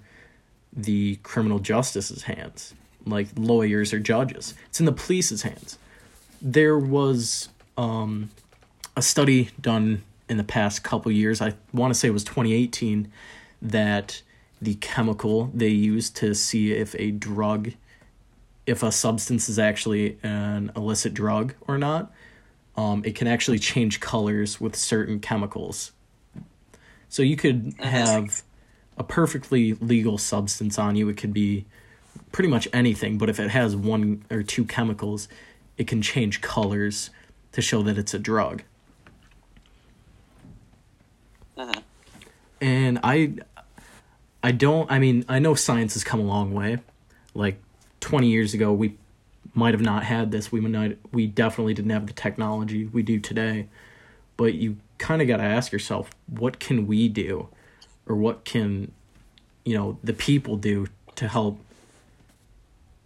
the 0.71 1.17
criminal 1.17 1.59
justice's 1.59 2.23
hands 2.23 2.73
like 3.05 3.27
lawyers 3.35 3.93
or 3.93 3.99
judges. 3.99 4.53
It's 4.67 4.79
in 4.79 4.85
the 4.85 4.91
police's 4.91 5.43
hands. 5.43 5.77
There 6.41 6.77
was 6.77 7.49
um, 7.77 8.29
a 8.95 9.01
study 9.01 9.49
done 9.59 10.03
in 10.27 10.37
the 10.37 10.43
past 10.43 10.83
couple 10.83 11.11
years. 11.11 11.41
I 11.41 11.53
want 11.73 11.93
to 11.93 11.99
say 11.99 12.07
it 12.07 12.11
was 12.11 12.23
2018 12.23 13.11
that 13.61 14.21
the 14.61 14.75
chemical 14.75 15.49
they 15.53 15.69
use 15.69 16.09
to 16.09 16.33
see 16.33 16.73
if 16.73 16.95
a 16.99 17.11
drug, 17.11 17.71
if 18.65 18.83
a 18.83 18.91
substance 18.91 19.49
is 19.49 19.57
actually 19.57 20.17
an 20.21 20.71
illicit 20.75 21.13
drug 21.13 21.53
or 21.67 21.77
not, 21.77 22.11
um, 22.77 23.01
it 23.05 23.15
can 23.15 23.27
actually 23.27 23.59
change 23.59 23.99
colors 23.99 24.61
with 24.61 24.75
certain 24.75 25.19
chemicals. 25.19 25.91
So 27.09 27.23
you 27.23 27.35
could 27.35 27.73
have 27.79 28.43
a 28.97 29.03
perfectly 29.03 29.73
legal 29.73 30.17
substance 30.17 30.77
on 30.77 30.95
you. 30.95 31.09
It 31.09 31.17
could 31.17 31.33
be 31.33 31.65
pretty 32.31 32.49
much 32.49 32.67
anything, 32.73 33.17
but 33.17 33.29
if 33.29 33.39
it 33.39 33.49
has 33.49 33.75
one 33.75 34.23
or 34.29 34.43
two 34.43 34.65
chemicals, 34.65 35.27
it 35.77 35.87
can 35.87 36.01
change 36.01 36.41
colors 36.41 37.09
to 37.51 37.61
show 37.61 37.81
that 37.83 37.97
it's 37.97 38.13
a 38.13 38.19
drug. 38.19 38.63
Uh-huh. 41.57 41.81
And 42.61 42.99
I 43.03 43.33
I 44.43 44.51
don't 44.51 44.89
I 44.91 44.99
mean, 44.99 45.25
I 45.27 45.39
know 45.39 45.55
science 45.55 45.93
has 45.93 46.03
come 46.03 46.19
a 46.19 46.23
long 46.23 46.53
way. 46.53 46.79
Like 47.33 47.59
20 48.01 48.27
years 48.27 48.53
ago 48.53 48.71
we 48.71 48.97
might 49.53 49.73
have 49.73 49.81
not 49.81 50.03
had 50.03 50.31
this. 50.31 50.51
We 50.51 50.61
might 50.61 50.97
we 51.11 51.27
definitely 51.27 51.73
didn't 51.73 51.91
have 51.91 52.07
the 52.07 52.13
technology 52.13 52.85
we 52.85 53.01
do 53.01 53.19
today. 53.19 53.67
But 54.37 54.53
you 54.53 54.77
kind 54.97 55.21
of 55.21 55.27
got 55.27 55.37
to 55.37 55.43
ask 55.43 55.71
yourself, 55.71 56.09
what 56.27 56.59
can 56.59 56.87
we 56.87 57.09
do 57.09 57.49
or 58.05 58.15
what 58.15 58.45
can 58.45 58.93
you 59.69 59.77
know, 59.77 59.99
the 60.03 60.13
people 60.13 60.57
do 60.57 60.87
to 61.15 61.27
help 61.27 61.59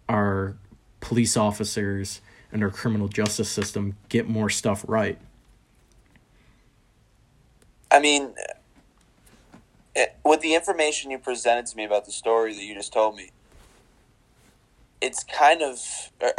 our 0.08 0.56
police 1.00 1.36
officers 1.36 2.20
and 2.52 2.62
our 2.62 2.70
criminal 2.70 3.08
justice 3.08 3.50
system 3.50 3.96
get 4.08 4.28
more 4.28 4.48
stuff 4.48 4.84
right? 4.88 5.18
I 7.90 8.00
mean, 8.00 8.34
it, 9.94 10.16
with 10.24 10.40
the 10.40 10.54
information 10.54 11.10
you 11.10 11.18
presented 11.18 11.66
to 11.66 11.76
me 11.76 11.84
about 11.84 12.04
the 12.06 12.12
story 12.12 12.52
that 12.54 12.62
you 12.62 12.74
just 12.74 12.92
told 12.92 13.16
me, 13.16 13.30
it's 15.00 15.22
kind 15.22 15.62
of. 15.62 15.78
Are, 16.20 16.32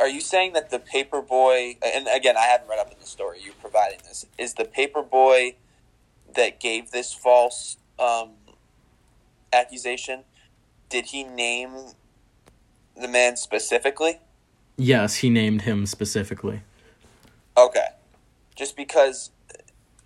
are 0.00 0.08
you 0.08 0.20
saying 0.20 0.54
that 0.54 0.70
the 0.70 0.78
paper 0.78 1.20
boy? 1.20 1.76
And 1.82 2.08
again, 2.08 2.36
I 2.36 2.46
haven't 2.46 2.68
read 2.68 2.78
up 2.78 2.90
in 2.90 2.98
the 2.98 3.06
story. 3.06 3.38
You're 3.44 3.54
providing 3.54 3.98
this. 4.04 4.26
Is 4.38 4.54
the 4.54 4.64
paper 4.64 5.02
boy 5.02 5.56
that 6.34 6.58
gave 6.58 6.90
this 6.90 7.12
false 7.12 7.76
um, 7.98 8.30
accusation? 9.52 10.24
Did 10.88 11.06
he 11.06 11.22
name 11.22 11.72
the 13.00 13.08
man 13.08 13.36
specifically? 13.36 14.20
Yes, 14.76 15.16
he 15.16 15.30
named 15.30 15.62
him 15.62 15.86
specifically. 15.86 16.62
Okay, 17.56 17.88
just 18.56 18.76
because 18.76 19.30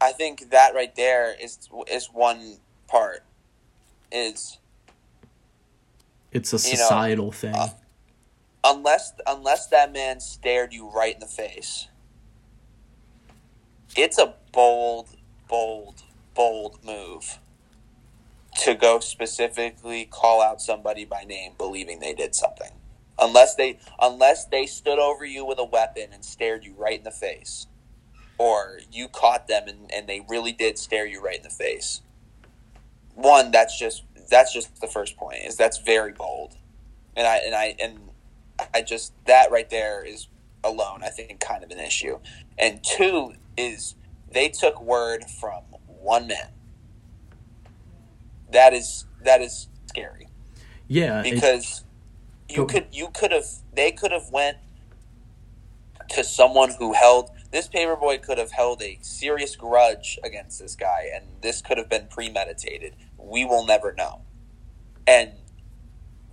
I 0.00 0.12
think 0.12 0.50
that 0.50 0.74
right 0.74 0.94
there 0.96 1.34
is 1.40 1.68
is 1.86 2.06
one 2.12 2.58
part 2.88 3.22
is 4.10 4.58
It's 6.32 6.52
a 6.52 6.56
You 6.56 6.76
know, 6.76 6.82
societal 6.84 7.32
thing. 7.32 7.54
uh, 7.54 7.68
unless 8.64 9.12
unless 9.26 9.66
that 9.68 9.92
man 9.92 10.20
stared 10.20 10.72
you 10.72 10.88
right 10.90 11.14
in 11.14 11.20
the 11.20 11.26
face. 11.26 11.88
It's 13.96 14.18
a 14.18 14.34
bold, 14.50 15.10
bold, 15.48 16.02
bold 16.34 16.84
move 16.84 17.38
to 18.62 18.74
go 18.74 18.98
specifically 19.00 20.04
call 20.04 20.42
out 20.42 20.60
somebody 20.60 21.04
by 21.04 21.22
name 21.24 21.52
believing 21.56 22.00
they 22.00 22.12
did 22.12 22.34
something. 22.34 22.70
Unless 23.18 23.54
they 23.54 23.78
unless 24.00 24.46
they 24.46 24.66
stood 24.66 24.98
over 24.98 25.24
you 25.24 25.44
with 25.44 25.58
a 25.58 25.64
weapon 25.64 26.06
and 26.12 26.24
stared 26.24 26.64
you 26.64 26.74
right 26.76 26.98
in 26.98 27.04
the 27.04 27.10
face. 27.10 27.66
Or 28.38 28.80
you 28.90 29.08
caught 29.08 29.46
them 29.46 29.68
and, 29.68 29.90
and 29.94 30.08
they 30.08 30.24
really 30.28 30.52
did 30.52 30.78
stare 30.78 31.06
you 31.06 31.22
right 31.22 31.36
in 31.36 31.42
the 31.42 31.50
face. 31.50 32.02
One, 33.14 33.52
that's 33.52 33.78
just 33.78 34.02
that's 34.28 34.52
just 34.52 34.80
the 34.80 34.88
first 34.88 35.16
point, 35.16 35.38
is 35.44 35.56
that's 35.56 35.78
very 35.78 36.12
bold. 36.12 36.56
And 37.16 37.26
I 37.26 37.36
and 37.36 37.54
I 37.54 37.76
and 37.80 38.00
I 38.74 38.82
just 38.82 39.12
that 39.26 39.50
right 39.50 39.70
there 39.70 40.04
is 40.04 40.26
alone, 40.64 41.02
I 41.04 41.08
think, 41.08 41.38
kind 41.38 41.62
of 41.62 41.70
an 41.70 41.78
issue. 41.78 42.18
And 42.58 42.82
two 42.82 43.34
is 43.56 43.94
they 44.32 44.48
took 44.48 44.82
word 44.82 45.24
from 45.40 45.62
one 45.86 46.26
man. 46.26 46.48
That 48.50 48.74
is 48.74 49.06
that 49.22 49.40
is 49.40 49.68
scary 49.86 50.28
yeah, 50.88 51.22
because 51.22 51.84
you 52.48 52.66
could 52.66 52.86
you 52.92 53.08
could 53.08 53.32
have 53.32 53.46
they 53.72 53.90
could 53.92 54.12
have 54.12 54.30
went 54.30 54.58
to 56.10 56.22
someone 56.24 56.70
who 56.78 56.92
held 56.92 57.30
this 57.50 57.68
paperboy 57.68 58.20
could 58.22 58.36
have 58.38 58.50
held 58.52 58.82
a 58.82 58.98
serious 59.00 59.56
grudge 59.56 60.18
against 60.22 60.58
this 60.60 60.76
guy 60.76 61.08
and 61.14 61.24
this 61.40 61.62
could 61.62 61.78
have 61.78 61.88
been 61.88 62.06
premeditated. 62.08 62.94
We 63.16 63.44
will 63.44 63.64
never 63.64 63.92
know. 63.94 64.22
And 65.06 65.32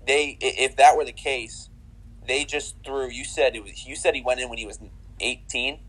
they 0.06 0.38
if 0.42 0.76
that 0.78 0.98
were 0.98 1.06
the 1.06 1.12
case 1.14 1.70
they 2.28 2.44
just 2.44 2.76
threw 2.86 3.10
you 3.10 3.24
said 3.24 3.56
it 3.56 3.64
was 3.64 3.86
you 3.88 3.96
said 3.96 4.16
he 4.16 4.22
went 4.22 4.40
in 4.40 4.50
when 4.50 4.58
he 4.58 4.66
was 4.66 4.80
18 5.20 5.80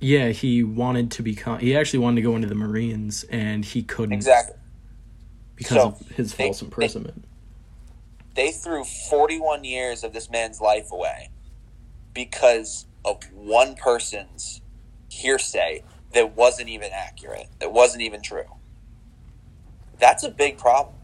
yeah, 0.00 0.28
he 0.28 0.62
wanted 0.62 1.10
to 1.10 1.22
become. 1.24 1.58
He 1.58 1.76
actually 1.76 1.98
wanted 1.98 2.16
to 2.16 2.22
go 2.22 2.36
into 2.36 2.46
the 2.46 2.54
Marines, 2.54 3.24
and 3.30 3.64
he 3.64 3.82
couldn't. 3.82 4.12
Exactly. 4.12 4.54
Because 5.56 5.76
So, 5.76 5.88
of 5.88 6.08
his 6.10 6.32
false 6.32 6.60
they- 6.60 6.66
imprisonment. 6.66 7.24
They 8.38 8.52
threw 8.52 8.84
41 8.84 9.64
years 9.64 10.04
of 10.04 10.12
this 10.12 10.30
man's 10.30 10.60
life 10.60 10.92
away 10.92 11.30
because 12.14 12.86
of 13.04 13.20
one 13.34 13.74
person's 13.74 14.60
hearsay 15.08 15.82
that 16.14 16.36
wasn't 16.36 16.68
even 16.68 16.90
accurate, 16.92 17.48
that 17.58 17.72
wasn't 17.72 18.00
even 18.00 18.22
true. 18.22 18.44
That's 19.98 20.22
a 20.22 20.30
big 20.30 20.56
problem. 20.56 20.94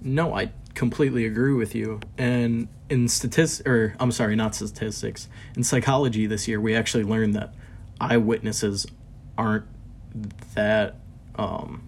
No, 0.00 0.36
I 0.36 0.52
completely 0.74 1.26
agree 1.26 1.52
with 1.52 1.74
you. 1.74 1.98
And 2.16 2.68
in 2.88 3.08
statistics, 3.08 3.66
or 3.66 3.96
I'm 3.98 4.12
sorry, 4.12 4.36
not 4.36 4.54
statistics, 4.54 5.26
in 5.56 5.64
psychology 5.64 6.26
this 6.26 6.46
year, 6.46 6.60
we 6.60 6.76
actually 6.76 7.02
learned 7.02 7.34
that 7.34 7.52
eyewitnesses 8.00 8.86
aren't 9.36 9.66
that 10.54 10.94
um, 11.34 11.82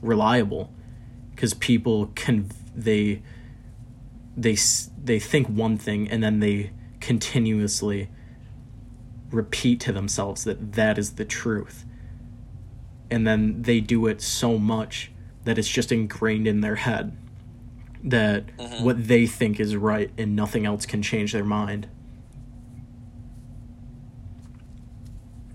reliable 0.00 0.72
because 1.34 1.52
people 1.52 2.06
can 2.14 2.50
they 2.74 3.20
they 4.36 4.56
they 5.02 5.18
think 5.18 5.48
one 5.48 5.78
thing 5.78 6.08
and 6.08 6.22
then 6.22 6.40
they 6.40 6.70
continuously 7.00 8.08
repeat 9.30 9.80
to 9.80 9.92
themselves 9.92 10.44
that 10.44 10.72
that 10.72 10.98
is 10.98 11.14
the 11.14 11.24
truth 11.24 11.84
and 13.10 13.26
then 13.26 13.62
they 13.62 13.80
do 13.80 14.06
it 14.06 14.20
so 14.20 14.58
much 14.58 15.12
that 15.44 15.58
it's 15.58 15.68
just 15.68 15.92
ingrained 15.92 16.46
in 16.46 16.60
their 16.60 16.76
head 16.76 17.16
that 18.02 18.46
mm-hmm. 18.56 18.84
what 18.84 19.08
they 19.08 19.26
think 19.26 19.58
is 19.60 19.76
right 19.76 20.10
and 20.18 20.36
nothing 20.36 20.66
else 20.66 20.86
can 20.86 21.02
change 21.02 21.32
their 21.32 21.44
mind. 21.44 21.88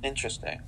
Interesting. 0.03 0.59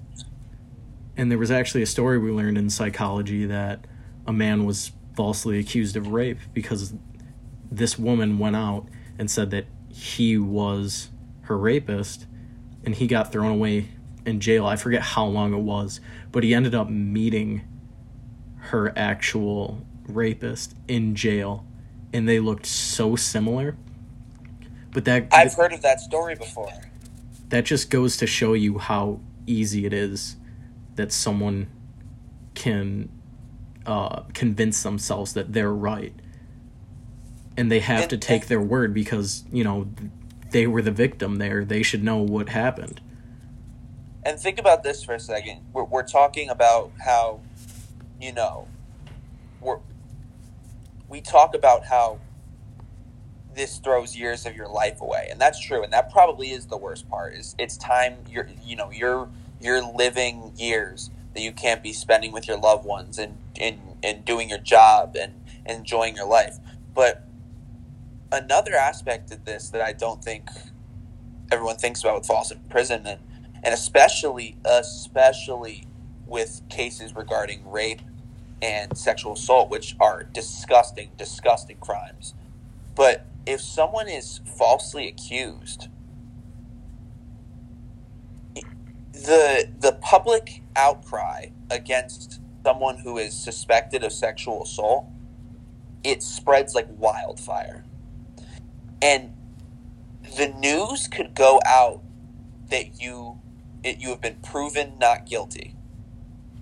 And 1.17 1.29
there 1.29 1.38
was 1.38 1.51
actually 1.51 1.82
a 1.82 1.88
story 1.88 2.17
we 2.17 2.32
learned 2.32 2.58
in 2.58 2.70
psychology 2.70 3.46
that 3.46 3.86
a 4.25 4.34
man 4.34 4.65
was 4.65 4.91
falsely 5.15 5.60
accused 5.60 5.96
of 5.96 6.08
rape 6.08 6.39
because 6.53 6.93
this 7.77 7.98
woman 7.98 8.39
went 8.39 8.56
out 8.56 8.88
and 9.18 9.30
said 9.30 9.51
that 9.51 9.65
he 9.89 10.38
was 10.38 11.10
her 11.44 11.58
rapist 11.58 12.25
and 12.86 12.96
he 12.96 13.08
got 13.08 13.32
thrown 13.32 13.51
away 13.51 13.89
in 14.25 14.39
jail. 14.39 14.65
I 14.65 14.75
forget 14.75 15.01
how 15.01 15.25
long 15.25 15.53
it 15.53 15.60
was, 15.60 16.01
but 16.32 16.44
he 16.44 16.53
ended 16.53 16.75
up 16.75 16.89
meeting 16.89 17.63
her 18.58 18.94
actual 18.98 19.86
rapist 20.08 20.75
in 20.88 21.15
jail 21.15 21.65
and 22.13 22.27
they 22.30 22.39
looked 22.39 22.65
so 22.65 23.15
similar. 23.15 23.77
But 24.92 25.06
that 25.06 25.27
I've 25.32 25.53
heard 25.56 25.74
of 25.74 25.82
that 25.82 26.00
story 26.00 26.36
before. 26.36 26.72
that 27.50 27.65
just 27.65 27.89
goes 27.89 28.18
to 28.18 28.27
show 28.27 28.53
you 28.53 28.77
how 28.77 29.20
easy 29.48 29.86
it 29.86 29.94
is 29.94 30.38
that 30.96 31.12
someone 31.12 31.68
can 32.53 33.10
uh, 33.86 34.22
convince 34.34 34.84
themselves 34.84 35.34
that 35.34 35.53
they're 35.53 35.74
right 35.74 36.13
and 37.58 37.72
they 37.72 37.80
have 37.80 38.02
And- 38.02 38.10
to 38.12 38.18
take 38.18 38.48
their 38.48 38.62
word 38.62 38.94
because 38.94 39.44
you 39.52 39.64
know 39.64 39.88
they 40.52 40.68
were 40.68 40.82
the 40.82 40.92
victim 40.92 41.38
there 41.38 41.64
they 41.66 41.84
should 41.84 42.04
know 42.04 42.18
what 42.18 42.50
happened 42.50 43.02
And 44.26 44.40
think 44.40 44.58
about 44.60 44.84
this 44.84 45.04
for 45.04 45.14
a 45.16 45.20
second. 45.20 45.62
We're, 45.74 45.84
we're 45.84 46.08
talking 46.08 46.50
about 46.50 46.92
how, 47.04 47.42
you 48.22 48.32
know, 48.32 48.68
we're, 49.60 49.80
we 51.10 51.20
talk 51.22 51.54
about 51.54 51.86
how 51.88 52.20
this 53.54 53.80
throws 53.80 54.16
years 54.16 54.46
of 54.46 54.56
your 54.56 54.68
life 54.70 55.02
away, 55.02 55.28
and 55.30 55.42
that's 55.42 55.60
true. 55.60 55.84
And 55.84 55.92
that 55.94 56.10
probably 56.12 56.52
is 56.52 56.68
the 56.68 56.78
worst 56.78 57.10
part. 57.10 57.34
Is 57.34 57.54
it's 57.60 57.76
time 57.78 58.16
you're, 58.30 58.50
you 58.64 58.76
know, 58.78 58.90
you're 58.92 59.30
you're 59.60 59.82
living 59.84 60.54
years 60.58 61.12
that 61.34 61.42
you 61.42 61.52
can't 61.52 61.84
be 61.84 61.94
spending 61.94 62.32
with 62.32 62.48
your 62.48 62.58
loved 62.58 62.86
ones 62.86 63.20
and 63.20 63.38
and 63.60 63.80
and 64.02 64.24
doing 64.26 64.50
your 64.50 64.60
job 64.60 65.16
and 65.20 65.34
enjoying 65.66 66.16
your 66.16 66.28
life. 66.28 66.58
But 66.94 67.24
another 68.34 68.75
aspect 68.75 69.32
of 69.32 69.46
this 69.46 69.70
that 69.70 69.82
I 69.82 69.94
don't 69.94 70.24
think 70.24 70.50
everyone 71.52 71.78
thinks 71.78 72.02
about 72.02 72.16
with 72.20 72.25
false 72.25 72.52
imprisonment 72.52 73.22
and 73.63 73.74
especially 73.74 74.58
especially 74.66 75.86
with 76.25 76.62
cases 76.70 77.16
regarding 77.16 77.70
rape 77.70 78.02
and 78.62 78.98
sexual 78.98 79.34
assault 79.34 79.70
which 79.70 79.96
are 80.00 80.24
disgusting 80.24 81.12
disgusting 81.18 81.78
crimes. 81.78 82.34
But 82.96 83.28
if 83.46 83.62
someone 83.62 84.10
is 84.10 84.42
falsely 84.58 85.08
accused 85.08 85.90
the 89.13 89.70
the 89.80 89.94
public 90.02 90.63
outcry 90.75 91.48
against 91.70 92.42
someone 92.66 92.98
who 93.00 93.18
is 93.18 93.36
suspected 93.36 94.04
of 94.04 94.12
sexual 94.12 94.63
assault 94.63 95.06
it 96.04 96.24
spreads 96.24 96.74
like 96.74 96.88
wildfire 96.98 97.86
and 99.04 99.34
the 100.38 100.48
news 100.48 101.08
could 101.10 101.36
go 101.36 101.60
out 101.66 102.02
that 102.70 103.02
you 103.02 103.40
it, 103.84 104.00
you 104.00 104.10
have 104.10 104.22
been 104.22 104.38
proven 104.38 104.94
not 104.98 105.26
guilty. 105.26 105.76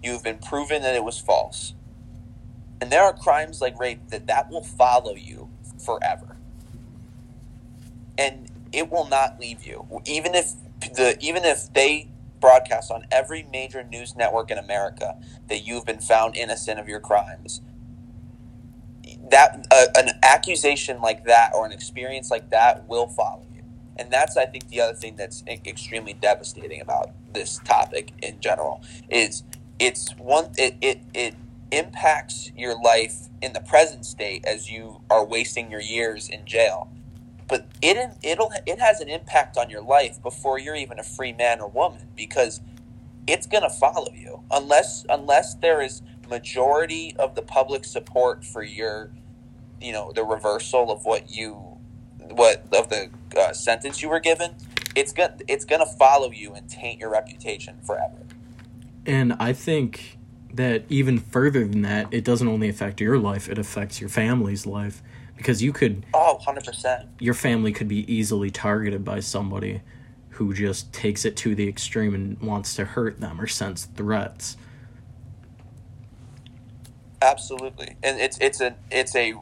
You 0.04 0.14
have 0.14 0.24
been 0.24 0.40
proven 0.40 0.82
that 0.82 0.96
it 0.96 1.04
was 1.04 1.20
false. 1.20 1.76
And 2.82 2.92
there 2.92 3.04
are 3.04 3.14
crimes 3.14 3.62
like 3.62 3.80
rape 3.80 4.10
that 4.10 4.26
that 4.26 4.50
will 4.50 4.64
follow 4.64 5.14
you 5.14 5.50
forever. 5.86 6.38
And 8.18 8.50
it 8.74 8.92
will 8.92 9.08
not 9.08 9.40
leave 9.40 9.66
you. 9.66 9.86
Even 10.06 10.34
if 10.34 10.54
the 10.82 11.16
even 11.22 11.46
if 11.46 11.72
they 11.74 12.10
broadcast 12.40 12.92
on 12.92 13.06
every 13.12 13.44
major 13.54 13.84
news 13.84 14.16
network 14.16 14.50
in 14.50 14.58
America 14.58 15.16
that 15.48 15.60
you've 15.60 15.86
been 15.86 16.02
found 16.02 16.36
innocent 16.36 16.80
of 16.80 16.90
your 16.90 17.00
crimes, 17.00 17.62
that 19.32 19.66
an 19.98 20.10
accusation 20.24 21.02
like 21.02 21.26
that 21.26 21.54
or 21.56 21.66
an 21.66 21.72
experience 21.72 22.32
like 22.32 22.50
that 22.52 22.88
will 22.88 23.08
follow 23.08 23.46
you. 23.56 23.64
And 23.98 24.12
that's 24.12 24.38
i 24.38 24.46
think 24.46 24.70
the 24.70 24.82
other 24.82 24.94
thing 24.96 25.16
that's 25.16 25.44
extremely 25.48 26.14
devastating 26.14 26.82
about 26.82 27.12
this 27.34 27.60
topic 27.66 28.14
in 28.22 28.40
general 28.40 28.84
is 29.10 29.44
it's 29.80 30.12
one 30.18 30.52
it, 30.58 30.76
it 30.82 31.02
it 31.14 31.36
impacts 31.72 32.52
your 32.56 32.80
life 32.82 33.30
in 33.42 33.54
the 33.54 33.62
present 33.62 34.06
state 34.06 34.46
as 34.46 34.70
you 34.70 35.02
are 35.10 35.26
wasting 35.26 35.72
your 35.72 35.82
years 35.82 36.30
in 36.30 36.46
jail. 36.46 36.92
But 37.48 37.68
it 37.82 37.98
it'll 38.24 38.52
it 38.66 38.80
has 38.80 39.02
an 39.02 39.10
impact 39.10 39.58
on 39.58 39.70
your 39.70 39.84
life 39.84 40.22
before 40.22 40.60
you're 40.60 40.76
even 40.76 41.00
a 41.00 41.04
free 41.04 41.34
man 41.34 41.62
or 41.62 41.70
woman 41.70 42.08
because 42.16 42.62
it's 43.28 43.48
going 43.48 43.64
to 43.64 43.70
follow 43.70 44.12
you. 44.14 44.44
Unless 44.52 45.06
unless 45.10 45.56
there 45.56 45.82
is 45.82 46.02
majority 46.30 47.16
of 47.20 47.36
the 47.36 47.42
public 47.42 47.86
support 47.86 48.46
for 48.46 48.64
your 48.64 49.12
you 49.82 49.92
know 49.92 50.12
the 50.14 50.24
reversal 50.24 50.92
of 50.92 51.06
what 51.06 51.30
you 51.30 51.54
what 52.20 52.66
of 52.74 52.90
the 52.90 53.10
uh, 53.38 53.54
sentence 53.54 54.02
you 54.02 54.10
were 54.10 54.20
given 54.20 54.56
it's 54.96 55.14
gonna 55.14 55.38
it's 55.48 55.66
to 55.66 55.86
follow 55.86 56.32
you 56.32 56.54
and 56.54 56.70
taint 56.70 57.00
your 57.00 57.10
reputation 57.10 57.78
forever. 57.86 58.26
And 59.06 59.34
i 59.40 59.54
think 59.54 60.18
that 60.54 60.84
even 60.90 61.18
further 61.18 61.66
than 61.66 61.82
that 61.82 62.08
it 62.12 62.24
doesn't 62.24 62.48
only 62.48 62.70
affect 62.70 63.00
your 63.02 63.18
life 63.18 63.50
it 63.50 63.58
affects 63.58 64.00
your 64.00 64.10
family's 64.10 64.66
life. 64.66 65.02
Because 65.38 65.64
you 65.64 65.74
could 65.74 66.06
oh 66.14 66.40
100% 66.46 67.08
your 67.20 67.34
family 67.34 67.72
could 67.72 67.88
be 67.88 68.12
easily 68.12 68.52
targeted 68.52 69.04
by 69.04 69.22
somebody 69.22 69.82
who 70.32 70.54
just 70.54 70.92
takes 70.94 71.26
it 71.26 71.36
to 71.38 71.56
the 71.56 71.68
extreme 71.68 72.14
and 72.14 72.40
wants 72.42 72.76
to 72.76 72.86
hurt 72.86 73.20
them 73.20 73.40
or 73.40 73.48
sends 73.48 73.86
threats. 73.86 74.58
Absolutely. 77.22 77.96
And 78.02 78.20
it's 78.20 78.38
it's 78.40 78.62
a 78.62 78.76
it's 78.90 79.16
a 79.16 79.36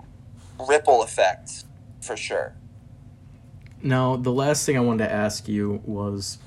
ripple 0.67 1.03
effect 1.03 1.63
for 2.01 2.17
sure 2.17 2.53
now 3.81 4.15
the 4.15 4.31
last 4.31 4.65
thing 4.65 4.77
i 4.77 4.79
wanted 4.79 5.05
to 5.05 5.11
ask 5.11 5.47
you 5.47 5.81
was 5.85 6.37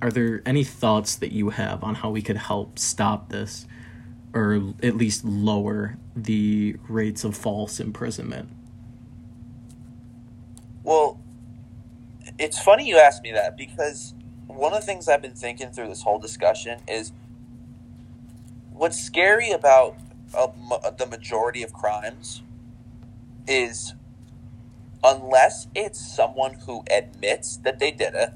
are 0.00 0.10
there 0.10 0.42
any 0.46 0.62
thoughts 0.62 1.16
that 1.16 1.32
you 1.32 1.50
have 1.50 1.82
on 1.82 1.96
how 1.96 2.10
we 2.10 2.22
could 2.22 2.36
help 2.36 2.78
stop 2.78 3.30
this 3.30 3.66
or 4.34 4.74
at 4.82 4.96
least 4.96 5.24
lower 5.24 5.96
the 6.14 6.76
rates 6.88 7.24
of 7.24 7.36
false 7.36 7.80
imprisonment? 7.80 8.48
Well, 10.84 11.18
it's 12.38 12.60
funny 12.60 12.88
you 12.88 12.98
ask 12.98 13.22
me 13.22 13.32
that 13.32 13.56
because 13.56 14.14
one 14.46 14.72
of 14.72 14.80
the 14.80 14.86
things 14.86 15.08
I've 15.08 15.22
been 15.22 15.34
thinking 15.34 15.70
through 15.70 15.88
this 15.88 16.02
whole 16.02 16.18
discussion 16.18 16.80
is 16.86 17.12
what's 18.72 19.00
scary 19.00 19.50
about 19.50 19.96
uh, 20.36 20.48
the 20.96 21.06
majority 21.06 21.62
of 21.62 21.72
crimes 21.72 22.42
is 23.48 23.94
unless 25.04 25.68
it's 25.74 26.00
someone 26.16 26.54
who 26.66 26.84
admits 26.90 27.58
that 27.58 27.78
they 27.78 27.90
did 27.90 28.14
it, 28.14 28.30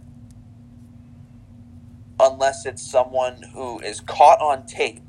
unless 2.21 2.67
it's 2.67 2.83
someone 2.89 3.43
who 3.55 3.81
is 3.81 4.01
caught 4.01 4.41
on 4.41 4.67
tape 4.67 5.03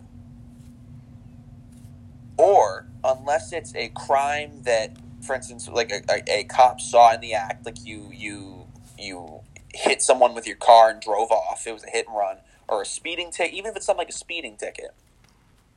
or 2.38 2.88
unless 3.03 3.53
it's 3.53 3.75
a 3.75 3.89
crime 3.89 4.63
that, 4.63 4.98
for 5.22 5.36
instance, 5.36 5.69
like 5.69 5.91
a, 5.91 6.01
a, 6.12 6.39
a 6.41 6.45
cop 6.45 6.81
saw 6.81 7.13
in 7.13 7.22
the 7.22 7.33
act, 7.33 7.65
like 7.65 7.86
you 7.86 8.12
you 8.13 8.67
you 9.00 9.41
hit 9.74 10.01
someone 10.01 10.36
with 10.36 10.48
your 10.48 10.57
car 10.57 10.91
and 10.91 11.01
drove 11.01 11.31
off. 11.31 11.65
It 11.67 11.74
was 11.74 11.86
a 11.86 11.89
hit 11.89 12.07
and 12.07 12.17
run 12.17 12.38
or 12.67 12.83
a 12.83 12.86
speeding 12.86 13.31
ticket. 13.31 13.55
Even 13.55 13.72
if 13.72 13.77
it's 13.77 13.86
something 13.86 14.00
like 14.00 14.10
a 14.10 14.13
speeding 14.13 14.57
ticket, 14.57 14.91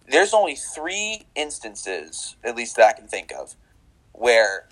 there's 0.09 0.35
only 0.35 0.57
three 0.57 1.23
instances, 1.35 2.37
at 2.45 2.57
least 2.57 2.77
that 2.77 2.89
I 2.97 2.99
can 2.99 3.09
think 3.09 3.33
of, 3.33 3.57
where 4.17 4.69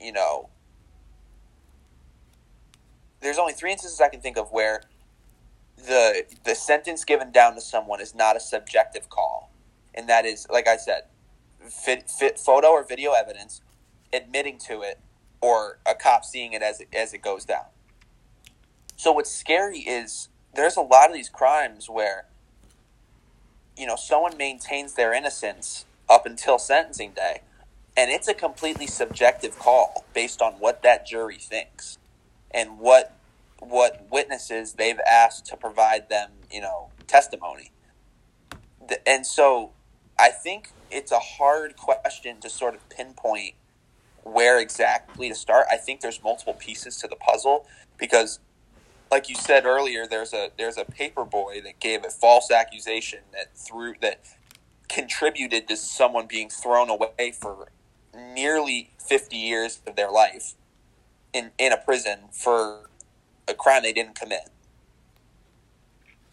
you 0.00 0.12
know. 0.12 0.48
There's 3.20 3.38
only 3.38 3.52
three 3.52 3.70
instances 3.70 4.00
I 4.00 4.08
can 4.08 4.20
think 4.20 4.36
of 4.36 4.50
where 4.50 4.82
the 5.76 6.24
the 6.44 6.54
sentence 6.54 7.04
given 7.04 7.30
down 7.30 7.54
to 7.54 7.60
someone 7.60 8.00
is 8.00 8.14
not 8.14 8.36
a 8.36 8.40
subjective 8.40 9.08
call 9.08 9.52
and 9.94 10.08
that 10.08 10.24
is, 10.24 10.46
like 10.50 10.66
I 10.66 10.76
said, 10.76 11.04
fit, 11.68 12.08
fit 12.08 12.38
photo 12.38 12.68
or 12.68 12.84
video 12.84 13.12
evidence, 13.12 13.60
admitting 14.12 14.58
to 14.66 14.82
it, 14.82 15.00
or 15.40 15.78
a 15.86 15.94
cop 15.94 16.24
seeing 16.24 16.52
it 16.52 16.62
as 16.62 16.80
it, 16.80 16.88
as 16.94 17.12
it 17.12 17.22
goes 17.22 17.44
down. 17.44 17.66
So 18.96 19.12
what's 19.12 19.30
scary 19.30 19.80
is 19.80 20.28
there's 20.54 20.76
a 20.76 20.82
lot 20.82 21.08
of 21.08 21.14
these 21.14 21.28
crimes 21.28 21.90
where, 21.90 22.26
you 23.76 23.86
know, 23.86 23.96
someone 23.96 24.36
maintains 24.36 24.94
their 24.94 25.12
innocence 25.12 25.84
up 26.08 26.24
until 26.26 26.58
sentencing 26.58 27.12
day, 27.12 27.42
and 27.96 28.10
it's 28.10 28.28
a 28.28 28.34
completely 28.34 28.86
subjective 28.86 29.58
call 29.58 30.04
based 30.14 30.40
on 30.40 30.54
what 30.54 30.82
that 30.82 31.06
jury 31.06 31.38
thinks 31.38 31.98
and 32.50 32.78
what 32.78 33.16
what 33.58 34.06
witnesses 34.10 34.72
they've 34.72 34.98
asked 35.08 35.46
to 35.46 35.56
provide 35.56 36.08
them, 36.08 36.30
you 36.50 36.60
know, 36.60 36.88
testimony. 37.06 37.70
And 39.06 39.24
so 39.24 39.70
I 40.18 40.30
think 40.30 40.70
it's 40.90 41.12
a 41.12 41.20
hard 41.20 41.76
question 41.76 42.40
to 42.40 42.50
sort 42.50 42.74
of 42.74 42.88
pinpoint 42.88 43.54
where 44.24 44.60
exactly 44.60 45.28
to 45.28 45.34
start. 45.34 45.66
I 45.70 45.76
think 45.76 46.00
there's 46.00 46.22
multiple 46.22 46.54
pieces 46.54 46.96
to 46.98 47.08
the 47.08 47.16
puzzle 47.16 47.66
because 47.98 48.40
like 49.12 49.28
you 49.28 49.34
said 49.34 49.66
earlier, 49.66 50.06
there's 50.06 50.32
a 50.32 50.50
there's 50.56 50.78
a 50.78 50.84
paper 50.84 51.24
boy 51.24 51.60
that 51.64 51.78
gave 51.78 52.04
a 52.04 52.10
false 52.10 52.50
accusation 52.50 53.20
that 53.32 53.54
threw 53.56 53.94
that 54.00 54.24
contributed 54.88 55.68
to 55.68 55.76
someone 55.76 56.26
being 56.26 56.48
thrown 56.48 56.90
away 56.90 57.32
for 57.38 57.68
nearly 58.14 58.90
50 58.98 59.36
years 59.36 59.80
of 59.86 59.96
their 59.96 60.10
life 60.10 60.54
in 61.32 61.50
in 61.58 61.72
a 61.72 61.76
prison 61.76 62.20
for 62.30 62.90
a 63.48 63.54
crime 63.54 63.82
they 63.82 63.92
didn't 63.92 64.14
commit. 64.14 64.50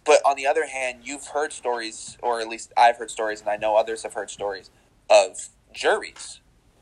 But 0.05 0.21
on 0.25 0.35
the 0.35 0.47
other 0.47 0.65
hand, 0.67 1.01
you've 1.03 1.27
heard 1.27 1.53
stories, 1.53 2.17
or 2.23 2.41
at 2.41 2.47
least 2.47 2.73
I've 2.75 2.97
heard 2.97 3.11
stories, 3.11 3.41
and 3.41 3.49
I 3.49 3.57
know 3.57 3.75
others 3.75 4.03
have 4.03 4.13
heard 4.13 4.29
stories 4.31 4.71
of 5.09 5.49
juries 5.73 6.39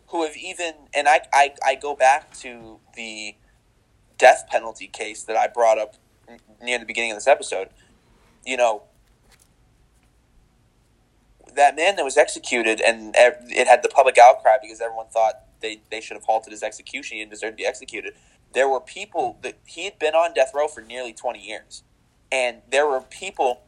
who 0.07 0.23
have 0.23 0.37
even, 0.37 0.73
and 0.93 1.07
I, 1.07 1.21
I, 1.33 1.53
I 1.65 1.75
go 1.75 1.95
back 1.95 2.33
to 2.37 2.79
the 2.95 3.35
death 4.17 4.45
penalty 4.49 4.87
case 4.87 5.23
that 5.23 5.35
I 5.35 5.47
brought 5.47 5.77
up 5.77 5.95
near 6.61 6.79
the 6.79 6.85
beginning 6.85 7.11
of 7.11 7.17
this 7.17 7.27
episode. 7.27 7.69
You 8.45 8.55
know, 8.55 8.83
that 11.57 11.75
man 11.75 11.97
that 11.97 12.05
was 12.05 12.17
executed, 12.17 12.81
and 12.81 13.15
it 13.17 13.67
had 13.67 13.83
the 13.83 13.89
public 13.89 14.17
outcry 14.17 14.57
because 14.61 14.81
everyone 14.81 15.07
thought 15.07 15.41
they, 15.61 15.81
they 15.91 16.01
should 16.01 16.15
have 16.15 16.25
halted 16.25 16.51
his 16.51 16.63
execution. 16.63 17.17
He 17.17 17.25
deserved 17.25 17.57
to 17.57 17.63
be 17.63 17.67
executed. 17.67 18.13
There 18.53 18.69
were 18.69 18.79
people 18.79 19.37
that 19.43 19.59
he 19.65 19.85
had 19.85 19.99
been 19.99 20.15
on 20.15 20.33
death 20.33 20.51
row 20.55 20.67
for 20.67 20.81
nearly 20.81 21.13
20 21.13 21.39
years 21.39 21.83
and 22.31 22.61
there 22.69 22.87
were 22.87 23.01
people 23.01 23.61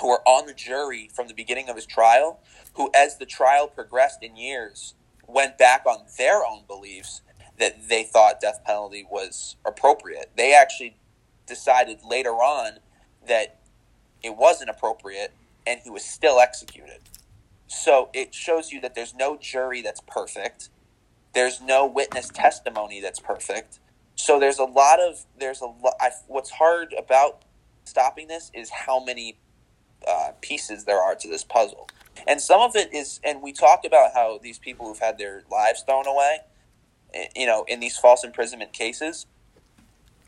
who 0.00 0.08
were 0.08 0.22
on 0.26 0.46
the 0.46 0.54
jury 0.54 1.10
from 1.14 1.28
the 1.28 1.34
beginning 1.34 1.68
of 1.68 1.76
his 1.76 1.86
trial 1.86 2.40
who, 2.74 2.90
as 2.94 3.18
the 3.18 3.26
trial 3.26 3.68
progressed 3.68 4.22
in 4.22 4.36
years, 4.36 4.94
went 5.26 5.56
back 5.56 5.86
on 5.86 6.04
their 6.18 6.44
own 6.44 6.62
beliefs 6.66 7.22
that 7.58 7.88
they 7.88 8.02
thought 8.02 8.40
death 8.40 8.60
penalty 8.64 9.06
was 9.08 9.56
appropriate. 9.64 10.30
They 10.36 10.54
actually 10.54 10.96
decided 11.46 12.00
later 12.08 12.32
on 12.32 12.78
that 13.26 13.60
it 14.22 14.36
wasn't 14.36 14.70
appropriate 14.70 15.32
and 15.66 15.80
he 15.82 15.90
was 15.90 16.04
still 16.04 16.40
executed. 16.40 17.00
So 17.66 18.10
it 18.12 18.34
shows 18.34 18.72
you 18.72 18.80
that 18.82 18.94
there's 18.94 19.14
no 19.14 19.36
jury 19.36 19.82
that's 19.82 20.00
perfect. 20.00 20.68
There's 21.34 21.60
no 21.60 21.86
witness 21.86 22.28
testimony 22.28 23.00
that's 23.00 23.20
perfect. 23.20 23.80
So 24.14 24.38
there's 24.38 24.58
a 24.58 24.64
lot 24.64 25.00
of 25.00 25.26
there's 25.38 25.60
a 25.60 25.66
lot. 25.66 25.94
What's 26.28 26.50
hard 26.50 26.94
about 26.96 27.44
stopping 27.84 28.28
this 28.28 28.50
is 28.54 28.70
how 28.70 29.04
many 29.04 29.38
uh, 30.06 30.32
pieces 30.40 30.84
there 30.84 31.00
are 31.00 31.14
to 31.14 31.28
this 31.28 31.44
puzzle. 31.44 31.88
And 32.26 32.40
some 32.40 32.60
of 32.60 32.76
it 32.76 32.92
is, 32.94 33.20
and 33.24 33.42
we 33.42 33.52
talked 33.52 33.84
about 33.84 34.12
how 34.14 34.38
these 34.42 34.58
people 34.58 34.86
who've 34.86 34.98
had 34.98 35.18
their 35.18 35.42
lives 35.50 35.82
thrown 35.82 36.06
away, 36.06 36.38
eh, 37.12 37.26
you 37.34 37.46
know, 37.46 37.64
in 37.68 37.80
these 37.80 37.96
false 37.96 38.24
imprisonment 38.24 38.72
cases, 38.72 39.26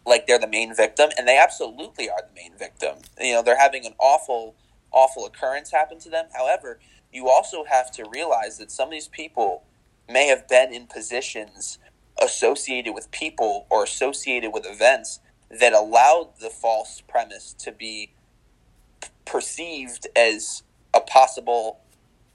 like 0.05 0.27
they're 0.27 0.39
the 0.39 0.49
main 0.49 0.75
victim, 0.75 1.11
and 1.19 1.27
they 1.27 1.39
absolutely 1.39 2.09
are 2.09 2.23
the 2.23 2.35
main 2.35 2.57
victim. 2.57 2.97
You 3.21 3.35
know, 3.35 3.43
they're 3.43 3.59
having 3.59 3.87
an 3.87 3.95
awful, 3.99 4.55
awful 4.93 5.27
occurrence 5.27 5.71
happen 5.71 5.99
to 6.01 6.11
them. 6.11 6.27
However, 6.35 6.79
you 7.17 7.29
also 7.31 7.65
have 7.65 7.91
to 7.91 8.05
realize 8.13 8.59
that 8.59 8.71
some 8.71 8.89
of 8.89 8.93
these 8.93 9.09
people 9.09 9.65
may 10.09 10.27
have 10.27 10.47
been 10.47 10.73
in 10.73 10.87
positions 10.87 11.79
associated 12.23 12.93
with 12.93 13.11
people 13.11 13.67
or 13.71 13.83
associated 13.85 14.53
with 14.53 14.67
events 14.67 15.21
that 15.51 15.73
allowed 15.73 16.29
the 16.41 16.51
false 16.51 17.03
premise 17.09 17.55
to 17.55 17.73
be 17.73 18.13
perceived 19.25 20.07
as 20.15 20.63
a 20.95 21.01
possible 21.01 21.81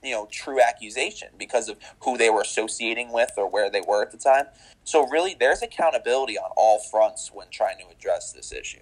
you 0.04 0.12
know 0.12 0.28
true 0.32 0.60
accusation 0.60 1.28
because 1.38 1.70
of 1.70 1.78
who 2.02 2.18
they 2.18 2.30
were 2.32 2.42
associating 2.42 3.14
with 3.14 3.32
or 3.38 3.48
where 3.48 3.70
they 3.70 3.82
were 3.88 4.02
at 4.02 4.12
the 4.12 4.18
time. 4.18 4.46
So 4.84 5.08
really 5.08 5.36
there's 5.40 5.62
accountability 5.62 6.40
on 6.40 6.50
all 6.58 6.80
fronts 6.80 7.32
when 7.32 7.48
trying 7.52 7.78
to 7.78 7.86
address 7.96 8.34
this 8.34 8.52
issue. 8.52 8.80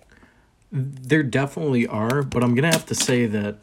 There 0.71 1.23
definitely 1.23 1.87
are 1.87 2.21
but 2.23 2.43
i'm 2.43 2.55
gonna 2.55 2.71
have 2.71 2.85
to 2.85 2.95
say 2.95 3.25
that 3.25 3.57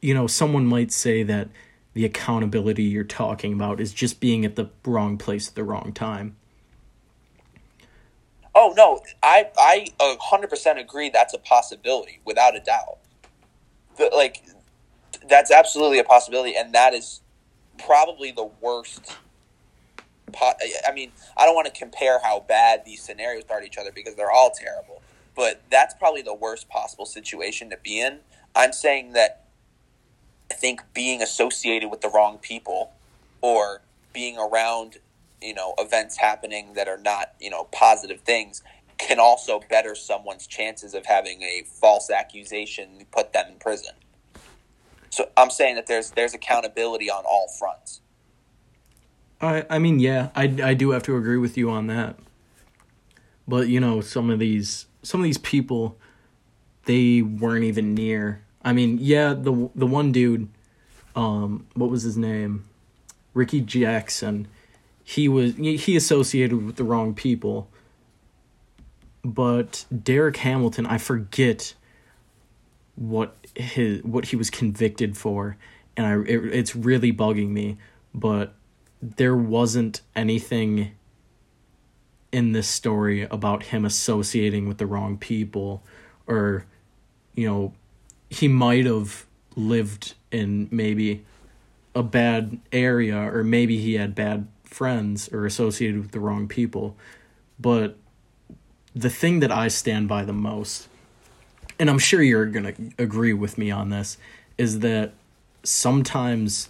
you 0.00 0.14
know 0.14 0.26
someone 0.26 0.66
might 0.66 0.92
say 0.92 1.22
that 1.22 1.48
the 1.92 2.04
accountability 2.04 2.84
you're 2.84 3.04
talking 3.04 3.52
about 3.52 3.80
is 3.80 3.92
just 3.92 4.20
being 4.20 4.44
at 4.44 4.56
the 4.56 4.70
wrong 4.84 5.18
place 5.18 5.48
at 5.48 5.54
the 5.54 5.64
wrong 5.64 5.92
time 5.92 6.36
Oh 8.52 8.74
no, 8.76 9.00
I 9.22 9.48
I 9.56 9.86
hundred 10.20 10.50
percent 10.50 10.78
agree. 10.78 11.08
That's 11.08 11.34
a 11.34 11.38
possibility, 11.38 12.18
without 12.24 12.56
a 12.56 12.60
doubt. 12.60 12.98
The, 13.96 14.10
like, 14.12 14.42
that's 15.28 15.52
absolutely 15.52 16.00
a 16.00 16.04
possibility, 16.04 16.56
and 16.56 16.74
that 16.74 16.92
is 16.92 17.20
probably 17.78 18.32
the 18.32 18.50
worst 18.60 19.16
I 20.86 20.92
mean, 20.94 21.10
I 21.36 21.44
don't 21.44 21.54
want 21.54 21.66
to 21.66 21.78
compare 21.78 22.20
how 22.22 22.40
bad 22.40 22.84
these 22.84 23.02
scenarios 23.02 23.44
are 23.50 23.60
to 23.60 23.66
each 23.66 23.78
other 23.78 23.90
because 23.92 24.14
they're 24.14 24.30
all 24.30 24.50
terrible. 24.50 25.02
But 25.34 25.62
that's 25.70 25.94
probably 25.94 26.22
the 26.22 26.34
worst 26.34 26.68
possible 26.68 27.06
situation 27.06 27.70
to 27.70 27.76
be 27.82 28.00
in. 28.00 28.20
I'm 28.54 28.72
saying 28.72 29.12
that 29.14 29.46
I 30.50 30.54
think 30.54 30.82
being 30.94 31.22
associated 31.22 31.90
with 31.90 32.00
the 32.00 32.08
wrong 32.08 32.38
people 32.38 32.92
or 33.40 33.82
being 34.12 34.36
around, 34.38 34.98
you 35.40 35.54
know, 35.54 35.74
events 35.78 36.16
happening 36.16 36.74
that 36.74 36.88
are 36.88 36.98
not, 36.98 37.34
you 37.40 37.50
know, 37.50 37.64
positive 37.72 38.20
things 38.20 38.62
can 38.98 39.18
also 39.18 39.60
better 39.70 39.94
someone's 39.94 40.46
chances 40.46 40.92
of 40.92 41.06
having 41.06 41.42
a 41.42 41.62
false 41.66 42.10
accusation 42.10 43.06
put 43.10 43.32
them 43.32 43.46
in 43.52 43.58
prison. 43.58 43.94
So 45.10 45.28
I'm 45.36 45.50
saying 45.50 45.76
that 45.76 45.86
there's 45.86 46.10
there's 46.10 46.34
accountability 46.34 47.10
on 47.10 47.24
all 47.24 47.48
fronts. 47.58 48.00
I 49.40 49.64
I 49.70 49.78
mean, 49.78 49.98
yeah, 49.98 50.30
I 50.34 50.44
I 50.62 50.74
do 50.74 50.90
have 50.90 51.02
to 51.04 51.16
agree 51.16 51.38
with 51.38 51.56
you 51.56 51.70
on 51.70 51.86
that. 51.86 52.16
But 53.48 53.68
you 53.68 53.80
know, 53.80 54.00
some 54.00 54.30
of 54.30 54.38
these 54.38 54.86
some 55.02 55.20
of 55.20 55.24
these 55.24 55.38
people, 55.38 55.98
they 56.84 57.22
weren't 57.22 57.64
even 57.64 57.94
near. 57.94 58.44
I 58.62 58.72
mean, 58.72 58.98
yeah, 59.00 59.34
the 59.34 59.70
the 59.74 59.86
one 59.86 60.12
dude, 60.12 60.48
um, 61.16 61.66
what 61.74 61.90
was 61.90 62.02
his 62.02 62.16
name, 62.16 62.68
Ricky 63.34 63.60
Jackson, 63.60 64.48
he 65.02 65.28
was 65.28 65.56
he 65.56 65.96
associated 65.96 66.64
with 66.64 66.76
the 66.76 66.84
wrong 66.84 67.14
people. 67.14 67.68
But 69.22 69.84
Derrick 70.04 70.38
Hamilton, 70.38 70.86
I 70.86 70.98
forget 70.98 71.74
what 72.96 73.36
his 73.54 74.02
what 74.04 74.26
he 74.26 74.36
was 74.36 74.50
convicted 74.50 75.16
for, 75.16 75.56
and 75.96 76.06
I 76.06 76.14
it, 76.30 76.54
it's 76.54 76.76
really 76.76 77.12
bugging 77.12 77.48
me. 77.48 77.78
But 78.14 78.54
there 79.02 79.36
wasn't 79.36 80.02
anything 80.14 80.92
in 82.32 82.52
this 82.52 82.68
story 82.68 83.22
about 83.22 83.64
him 83.64 83.84
associating 83.84 84.68
with 84.68 84.78
the 84.78 84.86
wrong 84.86 85.16
people, 85.18 85.82
or 86.26 86.66
you 87.34 87.48
know, 87.48 87.72
he 88.30 88.48
might 88.48 88.86
have 88.86 89.26
lived 89.56 90.14
in 90.30 90.68
maybe 90.70 91.24
a 91.94 92.02
bad 92.02 92.58
area, 92.72 93.16
or 93.16 93.44
maybe 93.44 93.78
he 93.78 93.94
had 93.94 94.14
bad 94.14 94.46
friends 94.64 95.28
or 95.32 95.44
associated 95.44 96.00
with 96.00 96.12
the 96.12 96.20
wrong 96.20 96.48
people, 96.48 96.96
but 97.58 97.96
the 98.94 99.10
thing 99.10 99.40
that 99.40 99.52
I 99.52 99.68
stand 99.68 100.08
by 100.08 100.24
the 100.24 100.32
most 100.32 100.88
and 101.80 101.88
I'm 101.88 101.98
sure 101.98 102.22
you're 102.22 102.44
going 102.44 102.74
to 102.74 103.02
agree 103.02 103.32
with 103.32 103.56
me 103.56 103.70
on 103.70 103.88
this, 103.88 104.18
is 104.58 104.80
that 104.80 105.12
sometimes 105.62 106.68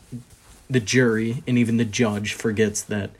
the 0.70 0.78
jury 0.78 1.42
and 1.48 1.58
even 1.58 1.78
the 1.78 1.84
judge 1.84 2.32
forgets 2.32 2.80
that 2.82 3.10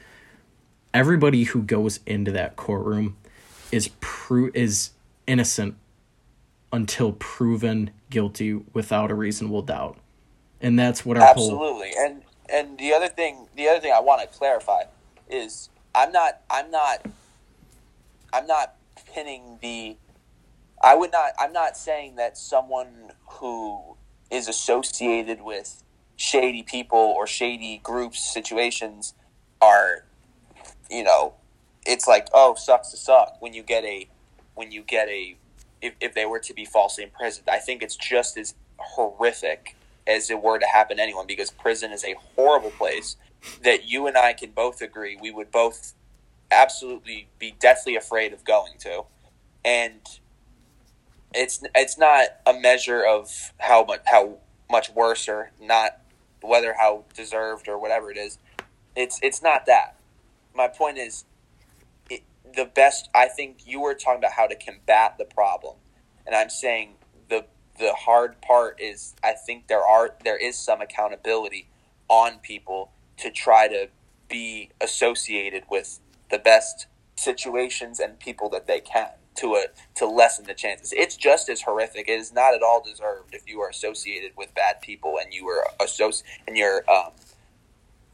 everybody 0.93 1.43
who 1.43 1.61
goes 1.61 1.99
into 2.05 2.31
that 2.31 2.55
courtroom 2.55 3.17
is 3.73 3.89
pro- 3.99 4.51
is 4.53 4.91
innocent 5.27 5.75
until 6.71 7.13
proven 7.13 7.91
guilty 8.09 8.53
without 8.73 9.11
a 9.11 9.15
reasonable 9.15 9.61
doubt. 9.61 9.97
And 10.61 10.77
that's 10.77 11.05
what 11.05 11.17
our 11.17 11.23
Absolutely. 11.23 11.91
Whole... 11.95 12.05
And 12.05 12.21
and 12.51 12.77
the 12.77 12.93
other 12.93 13.07
thing 13.07 13.47
the 13.55 13.67
other 13.67 13.79
thing 13.79 13.93
I 13.95 13.99
want 13.99 14.21
to 14.21 14.27
clarify 14.27 14.83
is 15.29 15.69
I'm 15.95 16.11
not 16.11 16.41
I'm 16.49 16.69
not 16.69 17.05
I'm 18.33 18.47
not 18.47 18.75
pinning 19.13 19.57
the 19.61 19.97
I 20.83 20.95
would 20.95 21.11
not. 21.11 21.31
I'm 21.39 21.53
not 21.53 21.77
saying 21.77 22.15
that 22.15 22.37
someone 22.37 23.11
who 23.29 23.95
is 24.31 24.47
associated 24.47 25.41
with 25.41 25.83
shady 26.15 26.63
people 26.63 26.97
or 26.97 27.27
shady 27.27 27.79
groups 27.83 28.19
situations 28.33 29.13
are, 29.61 30.05
you 30.89 31.03
know, 31.03 31.33
it's 31.85 32.07
like 32.07 32.27
oh 32.33 32.55
sucks 32.55 32.91
to 32.91 32.97
suck 32.97 33.41
when 33.41 33.53
you 33.53 33.63
get 33.63 33.83
a 33.83 34.07
when 34.55 34.71
you 34.71 34.81
get 34.81 35.07
a 35.07 35.35
if, 35.81 35.93
if 35.99 36.13
they 36.13 36.25
were 36.25 36.39
to 36.39 36.53
be 36.53 36.65
falsely 36.65 37.03
imprisoned. 37.03 37.49
I 37.49 37.59
think 37.59 37.81
it's 37.81 37.95
just 37.95 38.37
as 38.37 38.53
horrific 38.77 39.75
as 40.07 40.29
it 40.29 40.41
were 40.41 40.59
to 40.59 40.65
happen 40.65 40.97
to 40.97 41.03
anyone 41.03 41.27
because 41.27 41.51
prison 41.51 41.91
is 41.91 42.03
a 42.03 42.15
horrible 42.35 42.71
place 42.71 43.15
that 43.63 43.89
you 43.89 44.07
and 44.07 44.17
I 44.17 44.33
can 44.33 44.51
both 44.51 44.81
agree 44.81 45.17
we 45.19 45.31
would 45.31 45.51
both 45.51 45.93
absolutely 46.51 47.27
be 47.39 47.55
deathly 47.59 47.95
afraid 47.95 48.33
of 48.33 48.43
going 48.43 48.73
to. 48.79 49.03
And 49.63 50.01
it's 51.33 51.63
it's 51.75 51.97
not 51.97 52.25
a 52.45 52.53
measure 52.53 53.05
of 53.05 53.53
how 53.59 53.85
much 53.85 54.01
how 54.05 54.37
much 54.69 54.89
worse 54.91 55.29
or 55.29 55.51
not 55.61 56.01
whether 56.41 56.75
how 56.77 57.05
deserved 57.15 57.67
or 57.67 57.79
whatever 57.79 58.11
it 58.11 58.17
is. 58.17 58.37
It's 58.95 59.19
it's 59.23 59.41
not 59.41 59.65
that. 59.67 59.95
My 60.53 60.67
point 60.67 60.97
is, 60.97 61.25
the 62.55 62.65
best. 62.65 63.09
I 63.15 63.27
think 63.27 63.59
you 63.65 63.81
were 63.81 63.93
talking 63.93 64.19
about 64.19 64.33
how 64.33 64.47
to 64.47 64.55
combat 64.55 65.17
the 65.17 65.25
problem, 65.25 65.77
and 66.25 66.35
I'm 66.35 66.49
saying 66.49 66.95
the 67.29 67.45
the 67.79 67.93
hard 67.93 68.41
part 68.41 68.79
is 68.79 69.15
I 69.23 69.33
think 69.33 69.67
there 69.67 69.85
are 69.85 70.15
there 70.23 70.37
is 70.37 70.57
some 70.57 70.81
accountability 70.81 71.69
on 72.09 72.39
people 72.39 72.91
to 73.17 73.31
try 73.31 73.67
to 73.67 73.89
be 74.29 74.71
associated 74.81 75.63
with 75.69 75.99
the 76.29 76.39
best 76.39 76.87
situations 77.15 77.99
and 77.99 78.19
people 78.19 78.49
that 78.49 78.67
they 78.67 78.79
can 78.79 79.09
to 79.35 79.55
a 79.55 79.65
to 79.95 80.05
lessen 80.05 80.45
the 80.45 80.53
chances. 80.53 80.93
It's 80.93 81.15
just 81.15 81.49
as 81.49 81.61
horrific. 81.61 82.09
It 82.09 82.19
is 82.19 82.33
not 82.33 82.53
at 82.53 82.61
all 82.61 82.81
deserved 82.83 83.33
if 83.33 83.47
you 83.47 83.61
are 83.61 83.69
associated 83.69 84.31
with 84.37 84.53
bad 84.55 84.81
people 84.81 85.17
and 85.21 85.33
you 85.33 85.45
were 85.45 85.65
associ- 85.79 86.23
and 86.47 86.57
you're 86.57 86.83
um, 86.89 87.11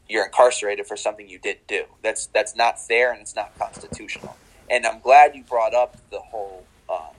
you're 0.08 0.24
incarcerated 0.24 0.86
for 0.86 0.96
something 0.96 1.28
you 1.28 1.38
didn't 1.38 1.66
do. 1.66 1.84
That's 2.02 2.26
that's 2.26 2.56
not 2.56 2.80
fair 2.80 3.12
and 3.12 3.20
it's 3.20 3.36
not 3.36 3.58
constitutional. 3.58 4.36
And 4.70 4.86
I'm 4.86 5.00
glad 5.00 5.34
you 5.34 5.44
brought 5.44 5.74
up 5.74 5.96
the 6.10 6.20
whole 6.20 6.64
um, 6.90 7.14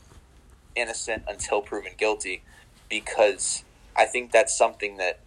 innocent 0.75 1.23
until 1.27 1.61
proven 1.61 1.93
guilty 1.97 2.43
because 2.89 3.63
I 3.95 4.05
think 4.05 4.31
that's 4.31 4.55
something 4.55 4.97
that 4.97 5.19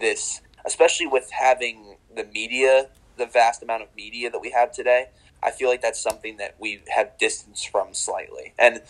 this, 0.00 0.40
especially 0.64 1.06
with 1.06 1.30
having 1.30 1.96
the 2.14 2.24
media, 2.24 2.88
the 3.16 3.26
vast 3.26 3.62
amount 3.62 3.82
of 3.82 3.88
media 3.96 4.30
that 4.30 4.40
we 4.40 4.50
have 4.50 4.72
today 4.72 5.08
I 5.44 5.50
feel 5.50 5.68
like 5.68 5.82
that's 5.82 6.00
something 6.00 6.38
that 6.38 6.56
we 6.58 6.80
have 6.88 7.18
distanced 7.18 7.68
from 7.68 7.92
slightly. 7.92 8.54
And 8.58 8.80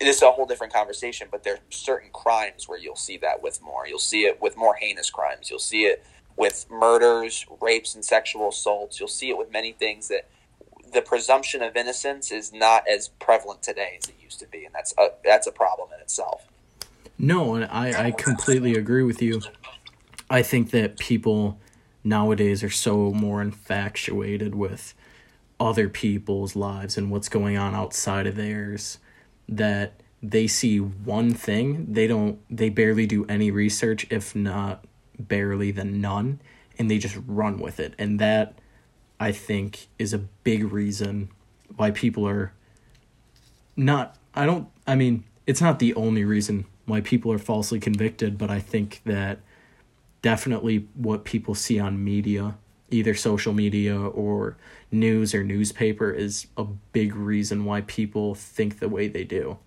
it 0.00 0.06
is 0.06 0.22
a 0.22 0.30
whole 0.30 0.46
different 0.46 0.72
conversation, 0.72 1.26
but 1.30 1.42
there 1.42 1.54
are 1.54 1.60
certain 1.70 2.10
crimes 2.12 2.68
where 2.68 2.78
you'll 2.78 2.94
see 2.94 3.16
that 3.18 3.42
with 3.42 3.60
more. 3.60 3.86
You'll 3.86 3.98
see 3.98 4.22
it 4.22 4.40
with 4.40 4.56
more 4.56 4.76
heinous 4.76 5.10
crimes. 5.10 5.50
You'll 5.50 5.58
see 5.58 5.86
it 5.86 6.04
with 6.38 6.66
murders, 6.70 7.44
rapes, 7.60 7.94
and 7.94 8.04
sexual 8.04 8.48
assaults. 8.48 9.00
You'll 9.00 9.08
see 9.08 9.28
it 9.28 9.36
with 9.36 9.52
many 9.52 9.72
things 9.72 10.08
that 10.08 10.28
the 10.92 11.02
presumption 11.02 11.62
of 11.62 11.76
innocence 11.76 12.30
is 12.30 12.52
not 12.52 12.84
as 12.88 13.08
prevalent 13.08 13.62
today 13.62 13.98
as 14.02 14.08
it 14.08 14.14
used 14.22 14.38
to 14.38 14.46
be, 14.46 14.64
and 14.64 14.74
that's 14.74 14.94
a, 14.96 15.08
that's 15.24 15.46
a 15.46 15.52
problem 15.52 15.90
in 15.94 16.00
itself. 16.00 16.46
No, 17.18 17.56
and 17.56 17.64
I, 17.64 18.06
I 18.06 18.10
completely 18.12 18.74
agree 18.74 19.02
with 19.02 19.20
you. 19.20 19.42
I 20.30 20.42
think 20.42 20.70
that 20.70 20.98
people 20.98 21.58
nowadays 22.04 22.62
are 22.62 22.70
so 22.70 23.12
more 23.12 23.42
infatuated 23.42 24.54
with 24.54 24.94
other 25.58 25.88
people's 25.88 26.54
lives 26.54 26.96
and 26.96 27.10
what's 27.10 27.28
going 27.28 27.56
on 27.56 27.74
outside 27.74 28.28
of 28.28 28.36
theirs 28.36 28.98
that 29.48 30.00
they 30.22 30.46
see 30.46 30.78
one 30.78 31.32
thing 31.32 31.86
they 31.92 32.06
don't 32.06 32.38
they 32.54 32.68
barely 32.68 33.06
do 33.06 33.24
any 33.26 33.50
research 33.50 34.06
if 34.10 34.34
not 34.34 34.84
barely 35.18 35.70
then 35.70 36.00
none 36.00 36.40
and 36.78 36.90
they 36.90 36.98
just 36.98 37.18
run 37.26 37.58
with 37.58 37.80
it 37.80 37.94
and 37.98 38.18
that 38.18 38.54
i 39.18 39.32
think 39.32 39.88
is 39.98 40.12
a 40.12 40.18
big 40.18 40.64
reason 40.72 41.28
why 41.76 41.90
people 41.90 42.26
are 42.26 42.52
not 43.76 44.16
i 44.34 44.46
don't 44.46 44.68
i 44.86 44.94
mean 44.94 45.24
it's 45.46 45.60
not 45.60 45.78
the 45.78 45.94
only 45.94 46.24
reason 46.24 46.64
why 46.86 47.00
people 47.00 47.32
are 47.32 47.38
falsely 47.38 47.80
convicted 47.80 48.38
but 48.38 48.50
i 48.50 48.60
think 48.60 49.00
that 49.04 49.40
definitely 50.22 50.86
what 50.94 51.24
people 51.24 51.54
see 51.54 51.78
on 51.78 52.02
media 52.02 52.56
either 52.90 53.14
social 53.14 53.52
media 53.52 53.98
or 53.98 54.56
news 54.90 55.34
or 55.34 55.44
newspaper 55.44 56.10
is 56.10 56.46
a 56.56 56.64
big 56.64 57.14
reason 57.14 57.64
why 57.64 57.82
people 57.82 58.34
think 58.34 58.78
the 58.78 58.88
way 58.88 59.08
they 59.08 59.24
do. 59.24 59.58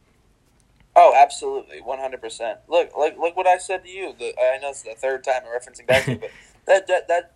Oh, 0.96 1.14
absolutely, 1.16 1.80
one 1.82 2.00
hundred 2.00 2.22
percent. 2.22 2.60
Look, 2.68 2.92
look, 2.98 3.18
look 3.18 3.38
what 3.38 3.48
I 3.48 3.58
said 3.58 3.84
to 3.86 3.90
you. 3.90 4.14
The, 4.18 4.34
I 4.38 4.58
know 4.62 4.70
it's 4.70 4.84
the 4.84 4.94
third 4.96 5.24
time 5.24 5.44
I'm 5.46 5.60
referencing 5.60 5.88
back 5.88 6.06
to 6.06 6.12
you, 6.12 6.18
but 6.18 6.32
that 6.68 6.88
that 6.88 7.08
that 7.08 7.34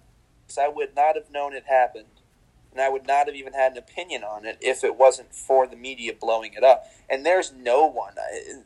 I 0.62 0.68
would 0.68 0.96
not 0.96 1.15
have 1.15 1.32
known 1.32 1.54
it 1.54 1.63
happened, 1.65 2.22
and 2.72 2.82
I 2.82 2.89
would 2.89 3.08
not 3.08 3.28
have 3.28 3.36
even 3.36 3.54
had 3.54 3.74
an 3.74 3.78
opinion 3.78 4.24
on 4.24 4.46
it 4.46 4.58
if 4.62 4.84
it 4.84 4.98
wasn't 4.98 5.34
for 5.34 5.68
the 5.68 5.78
media 5.78 6.13
blowing 6.13 6.54
it 6.54 6.63
up. 6.63 6.86
And 7.10 7.26
there's 7.26 7.54
no 7.54 7.86
one. 7.86 8.15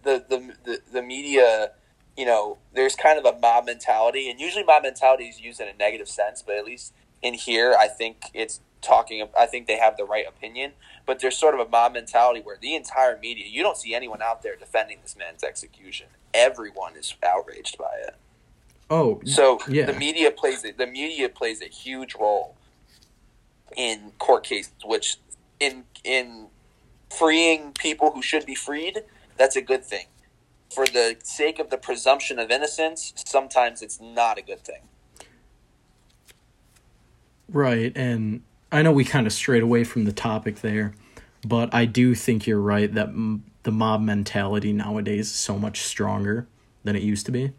The 0.04 0.25
the 0.28 0.56
the, 0.63 0.80
the 0.91 1.02
media 1.02 1.71
you 2.19 2.25
know, 2.25 2.58
there's 2.73 2.95
kind 2.95 3.17
of 3.17 3.23
a 3.23 3.39
mob 3.39 3.65
mentality, 3.65 4.30
and 4.30 4.41
usually 4.41 4.63
mob 4.65 4.84
mentality 4.84 5.25
is 5.25 5.39
used 5.39 5.62
in 5.62 5.69
a 5.69 5.73
negative 5.73 6.10
sense, 6.10 6.41
but 6.41 6.56
at 6.56 6.65
least 6.65 6.93
in 7.21 7.34
here, 7.34 7.75
I 7.77 7.88
think 7.88 8.23
it's 8.34 8.62
talking. 8.82 9.27
I 9.38 9.45
think 9.45 9.67
they 9.67 9.77
have 9.77 9.97
the 9.97 10.05
right 10.05 10.25
opinion, 10.27 10.71
but 11.05 11.19
there's 11.19 11.38
sort 11.38 11.53
of 11.53 11.60
a 11.60 11.69
mob 11.69 11.93
mentality 11.93 12.41
where 12.41 12.58
the 12.62 12.75
entire 12.75 13.17
media, 13.17 13.45
you 13.47 13.62
don't 13.62 13.77
see 13.77 13.93
anyone 13.93 14.21
out 14.21 14.41
there 14.41 14.55
defending 14.55 14.99
this 15.01 15.15
man's 15.17 15.43
execution. 15.43 16.08
Everyone 16.34 16.95
is 16.95 17.13
outraged 17.23 17.77
by 17.77 17.91
it. 18.08 18.15
Oh, 18.89 19.21
so 19.23 19.60
yeah. 19.67 19.86
the 19.86 19.93
media 19.93 20.32
plays 20.32 20.63
the 20.63 20.88
media 20.88 21.29
plays 21.29 21.62
a 21.62 21.67
huge 21.67 22.15
role 22.15 22.55
in 23.75 24.13
court 24.17 24.43
cases, 24.43 24.73
which 24.84 25.17
in 25.60 25.84
in 26.03 26.47
freeing 27.15 27.73
people 27.73 28.12
who 28.12 28.21
should 28.21 28.45
be 28.45 28.55
freed, 28.55 29.03
that's 29.38 29.55
a 29.55 29.62
good 29.62 29.84
thing. 29.84 30.05
For 30.73 30.86
the 30.86 31.17
sake 31.23 31.60
of 31.60 31.69
the 31.69 31.77
presumption 31.77 32.39
of 32.39 32.51
innocence, 32.51 33.13
sometimes 33.25 33.82
it's 33.82 33.99
not 33.99 34.38
a 34.38 34.41
good 34.41 34.63
thing. 34.63 34.82
Right, 37.51 37.91
and 37.95 38.41
I 38.71 38.81
know 38.81 38.91
we 38.91 39.03
kind 39.03 39.25
of 39.25 39.33
strayed 39.33 39.63
away 39.63 39.83
from 39.83 40.05
the 40.05 40.12
topic 40.12 40.62
there, 40.62 40.93
but 41.45 41.73
I 41.73 41.85
do 41.85 42.13
think 42.13 42.45
you're 42.45 42.59
right 42.59 42.93
that 42.93 43.07
m- 43.07 43.43
the 43.63 43.71
mob 43.71 44.01
mentality 44.01 44.71
nowadays 44.71 45.27
is 45.27 45.35
so 45.35 45.57
much 45.57 45.81
stronger 45.81 46.47
than 46.83 46.95
it 46.95 47.01
used 47.01 47.25
to 47.25 47.31
be. 47.31 47.51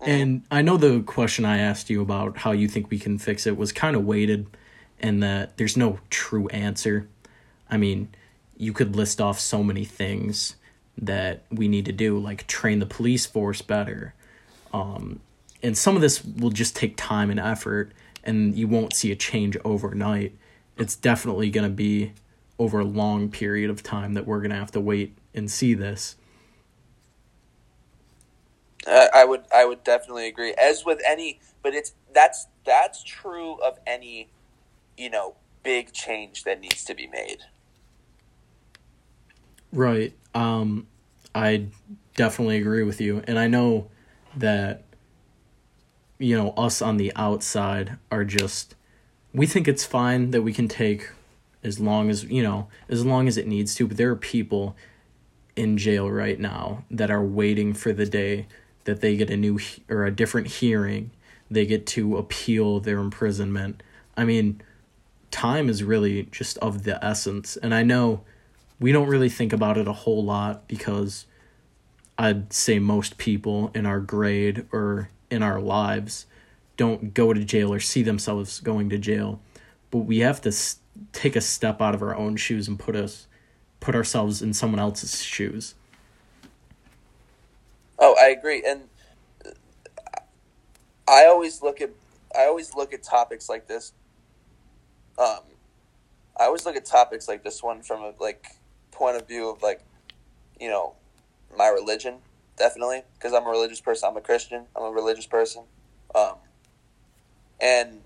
And 0.00 0.42
I 0.50 0.60
know 0.60 0.76
the 0.76 1.00
question 1.00 1.44
I 1.44 1.58
asked 1.58 1.88
you 1.88 2.02
about 2.02 2.38
how 2.38 2.52
you 2.52 2.68
think 2.68 2.90
we 2.90 2.98
can 2.98 3.18
fix 3.18 3.46
it 3.46 3.56
was 3.56 3.72
kind 3.72 3.96
of 3.96 4.04
weighted 4.04 4.46
and 5.00 5.22
that 5.22 5.56
there's 5.56 5.76
no 5.76 5.98
true 6.10 6.48
answer. 6.48 7.08
I 7.70 7.78
mean, 7.78 8.08
you 8.56 8.72
could 8.72 8.94
list 8.94 9.20
off 9.20 9.40
so 9.40 9.62
many 9.62 9.84
things 9.84 10.56
that 10.98 11.44
we 11.50 11.68
need 11.68 11.86
to 11.86 11.92
do, 11.92 12.18
like 12.18 12.46
train 12.46 12.78
the 12.78 12.86
police 12.86 13.26
force 13.26 13.62
better. 13.62 14.14
Um, 14.72 15.20
and 15.62 15.76
some 15.76 15.96
of 15.96 16.02
this 16.02 16.24
will 16.24 16.50
just 16.50 16.76
take 16.76 16.96
time 16.96 17.30
and 17.30 17.40
effort, 17.40 17.92
and 18.24 18.56
you 18.56 18.66
won't 18.66 18.94
see 18.94 19.12
a 19.12 19.16
change 19.16 19.56
overnight. 19.64 20.34
It's 20.76 20.96
definitely 20.96 21.50
going 21.50 21.68
to 21.68 21.74
be 21.74 22.12
over 22.58 22.80
a 22.80 22.84
long 22.84 23.30
period 23.30 23.70
of 23.70 23.82
time 23.82 24.14
that 24.14 24.26
we're 24.26 24.40
going 24.40 24.50
to 24.50 24.56
have 24.56 24.72
to 24.72 24.80
wait 24.80 25.16
and 25.34 25.50
see 25.50 25.74
this. 25.74 26.16
Uh, 28.86 29.06
I 29.14 29.24
would 29.24 29.44
I 29.52 29.64
would 29.64 29.82
definitely 29.82 30.28
agree. 30.28 30.52
As 30.54 30.84
with 30.84 31.00
any, 31.06 31.40
but 31.62 31.74
it's 31.74 31.94
that's 32.12 32.48
that's 32.64 33.02
true 33.02 33.54
of 33.62 33.78
any, 33.86 34.28
you 34.98 35.08
know, 35.08 35.36
big 35.62 35.92
change 35.92 36.44
that 36.44 36.60
needs 36.60 36.84
to 36.84 36.94
be 36.94 37.06
made. 37.06 37.38
Right. 39.72 40.12
Um, 40.34 40.86
I 41.34 41.66
definitely 42.14 42.58
agree 42.58 42.82
with 42.82 43.00
you, 43.00 43.22
and 43.26 43.38
I 43.38 43.46
know 43.46 43.88
that 44.36 44.82
you 46.18 46.36
know 46.36 46.50
us 46.50 46.80
on 46.80 46.96
the 46.96 47.12
outside 47.16 47.98
are 48.10 48.24
just 48.24 48.74
we 49.32 49.46
think 49.46 49.66
it's 49.66 49.84
fine 49.84 50.30
that 50.30 50.42
we 50.42 50.52
can 50.52 50.68
take 50.68 51.10
as 51.62 51.80
long 51.80 52.10
as 52.10 52.24
you 52.24 52.42
know 52.42 52.68
as 52.88 53.04
long 53.04 53.26
as 53.26 53.36
it 53.36 53.46
needs 53.46 53.74
to 53.74 53.86
but 53.86 53.96
there 53.96 54.10
are 54.10 54.16
people 54.16 54.76
in 55.56 55.78
jail 55.78 56.10
right 56.10 56.40
now 56.40 56.84
that 56.90 57.10
are 57.10 57.24
waiting 57.24 57.72
for 57.72 57.92
the 57.92 58.06
day 58.06 58.46
that 58.84 59.00
they 59.00 59.16
get 59.16 59.30
a 59.30 59.36
new 59.36 59.58
or 59.88 60.04
a 60.04 60.10
different 60.10 60.46
hearing. 60.46 61.10
They 61.50 61.66
get 61.66 61.86
to 61.88 62.16
appeal 62.16 62.80
their 62.80 62.98
imprisonment. 62.98 63.82
I 64.16 64.24
mean 64.24 64.62
time 65.30 65.68
is 65.68 65.82
really 65.82 66.24
just 66.30 66.56
of 66.58 66.84
the 66.84 67.04
essence 67.04 67.56
and 67.56 67.74
i 67.74 67.82
know 67.82 68.20
we 68.78 68.92
don't 68.92 69.08
really 69.08 69.28
think 69.28 69.52
about 69.52 69.76
it 69.76 69.88
a 69.88 69.92
whole 69.92 70.22
lot 70.22 70.68
because 70.68 71.26
i'd 72.16 72.52
say 72.52 72.78
most 72.78 73.18
people 73.18 73.68
in 73.74 73.84
our 73.84 73.98
grade 73.98 74.64
or 74.70 75.10
in 75.34 75.42
our 75.42 75.60
lives 75.60 76.26
don't 76.76 77.14
go 77.14 77.32
to 77.32 77.44
jail 77.44 77.72
or 77.72 77.80
see 77.80 78.02
themselves 78.02 78.60
going 78.60 78.88
to 78.90 78.98
jail. 78.98 79.40
But 79.90 79.98
we 79.98 80.18
have 80.20 80.40
to 80.42 80.52
take 81.12 81.36
a 81.36 81.40
step 81.40 81.80
out 81.80 81.94
of 81.94 82.02
our 82.02 82.16
own 82.16 82.36
shoes 82.36 82.68
and 82.68 82.78
put 82.78 82.96
us 82.96 83.26
put 83.80 83.94
ourselves 83.94 84.40
in 84.40 84.54
someone 84.54 84.80
else's 84.80 85.22
shoes. 85.22 85.74
Oh, 87.98 88.16
I 88.18 88.28
agree, 88.28 88.62
and 88.66 88.82
I 91.06 91.26
always 91.26 91.62
look 91.62 91.80
at 91.80 91.90
I 92.36 92.46
always 92.46 92.74
look 92.74 92.92
at 92.92 93.02
topics 93.02 93.48
like 93.48 93.68
this. 93.68 93.92
Um, 95.18 95.40
I 96.38 96.44
always 96.44 96.66
look 96.66 96.76
at 96.76 96.84
topics 96.84 97.28
like 97.28 97.44
this 97.44 97.62
one 97.62 97.82
from 97.82 98.02
a 98.02 98.12
like 98.18 98.46
point 98.90 99.16
of 99.16 99.28
view 99.28 99.48
of 99.48 99.62
like, 99.62 99.80
you 100.58 100.68
know, 100.68 100.94
my 101.56 101.68
religion 101.68 102.16
definitely 102.56 103.02
because 103.14 103.32
I'm 103.32 103.46
a 103.46 103.50
religious 103.50 103.80
person. 103.80 104.08
I'm 104.10 104.16
a 104.16 104.20
Christian. 104.20 104.66
I'm 104.76 104.84
a 104.84 104.90
religious 104.90 105.26
person, 105.26 105.64
um, 106.14 106.36
and 107.60 108.00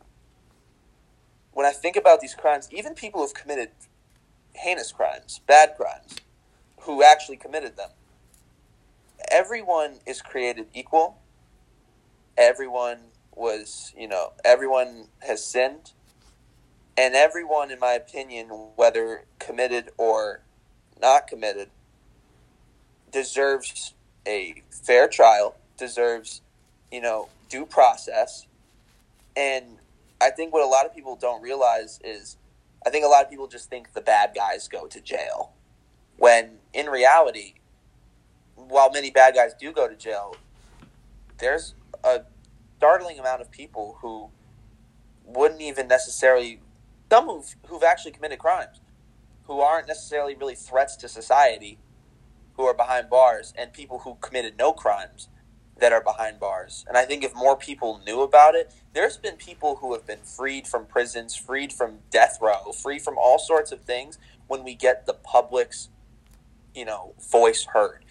when 1.53 1.67
I 1.67 1.73
think 1.73 1.97
about 1.97 2.21
these 2.21 2.35
crimes, 2.35 2.69
even 2.71 2.95
people 2.95 3.21
who've 3.21 3.35
committed 3.35 3.71
heinous 4.55 4.93
crimes, 4.93 5.41
bad 5.47 5.75
crimes, 5.77 6.17
who 6.83 7.03
actually 7.03 7.37
committed 7.37 7.77
them 7.77 7.91
everyone 9.31 9.99
is 10.07 10.23
created 10.23 10.67
equal. 10.75 11.19
Everyone 12.37 12.99
was, 13.35 13.93
you 13.97 14.09
know, 14.09 14.33
everyone 14.45 15.09
has 15.21 15.45
sinned. 15.45 15.93
And 16.97 17.15
everyone, 17.15 17.71
in 17.71 17.79
my 17.79 17.93
opinion, 17.93 18.49
whether 18.75 19.25
committed 19.39 19.91
or 19.97 20.43
not 21.01 21.29
committed, 21.29 21.69
deserves 23.13 23.95
a 24.27 24.63
fair 24.71 25.09
trial, 25.09 25.57
deserves, 25.77 26.43
you 26.91 27.01
know, 27.01 27.29
due 27.49 27.67
process. 27.67 28.47
And 29.37 29.79
I 30.21 30.31
think 30.31 30.53
what 30.53 30.63
a 30.63 30.67
lot 30.67 30.87
of 30.87 30.95
people 30.95 31.17
don't 31.17 31.43
realize 31.43 32.01
is 32.03 32.37
I 32.87 32.91
think 32.91 33.05
a 33.05 33.09
lot 33.09 33.25
of 33.25 33.31
people 33.31 33.47
just 33.47 33.71
think 33.71 33.93
the 33.93 34.01
bad 34.01 34.33
guys 34.35 34.69
go 34.69 34.87
to 34.87 35.01
jail. 35.01 35.53
When 36.17 36.59
in 36.73 36.87
reality, 36.87 37.55
while 38.55 38.91
many 38.91 39.11
bad 39.11 39.35
guys 39.35 39.53
do 39.59 39.73
go 39.73 39.89
to 39.89 39.95
jail, 39.95 40.37
there's 41.39 41.75
a 42.03 42.23
startling 42.77 43.19
amount 43.19 43.41
of 43.41 43.51
people 43.51 43.99
who 44.01 44.29
wouldn't 45.25 45.61
even 45.61 45.89
necessarily 45.89 46.61
some 47.11 47.27
who've, 47.27 47.57
who've 47.67 47.83
actually 47.83 48.13
committed 48.13 48.39
crimes 48.39 48.81
who 49.45 49.61
aren't 49.61 49.89
necessarily 49.89 50.35
really 50.35 50.55
threats 50.55 50.95
to 50.97 51.09
society 51.09 51.79
who 52.59 52.65
are 52.65 52.75
behind 52.75 53.09
bars 53.09 53.55
and 53.57 53.73
people 53.73 54.01
who 54.01 54.17
committed 54.21 54.59
no 54.59 54.73
crimes 54.73 55.29
that 55.79 55.93
are 55.93 56.03
behind 56.03 56.39
bars. 56.41 56.85
And 56.89 56.99
i 56.99 57.05
think 57.05 57.25
if 57.25 57.35
more 57.35 57.57
people 57.57 58.03
knew 58.05 58.21
about 58.21 58.55
it 58.55 58.75
there's 58.93 59.17
been 59.17 59.37
people 59.37 59.77
who 59.77 59.95
have 59.95 60.07
been 60.07 60.19
freed 60.19 60.67
from 60.67 60.85
prisons 60.85 61.35
freed 61.35 61.73
from 61.73 62.01
death 62.11 62.39
row 62.43 62.73
free 62.73 62.99
from 62.99 63.17
all 63.17 63.39
sorts 63.39 63.73
of 63.73 63.83
things 63.83 64.19
when 64.49 64.65
we 64.65 64.75
get 64.75 65.07
the 65.07 65.15
public's 65.15 65.89
you 66.75 66.85
know 66.85 67.15
voice 67.31 67.67
heard. 67.73 68.05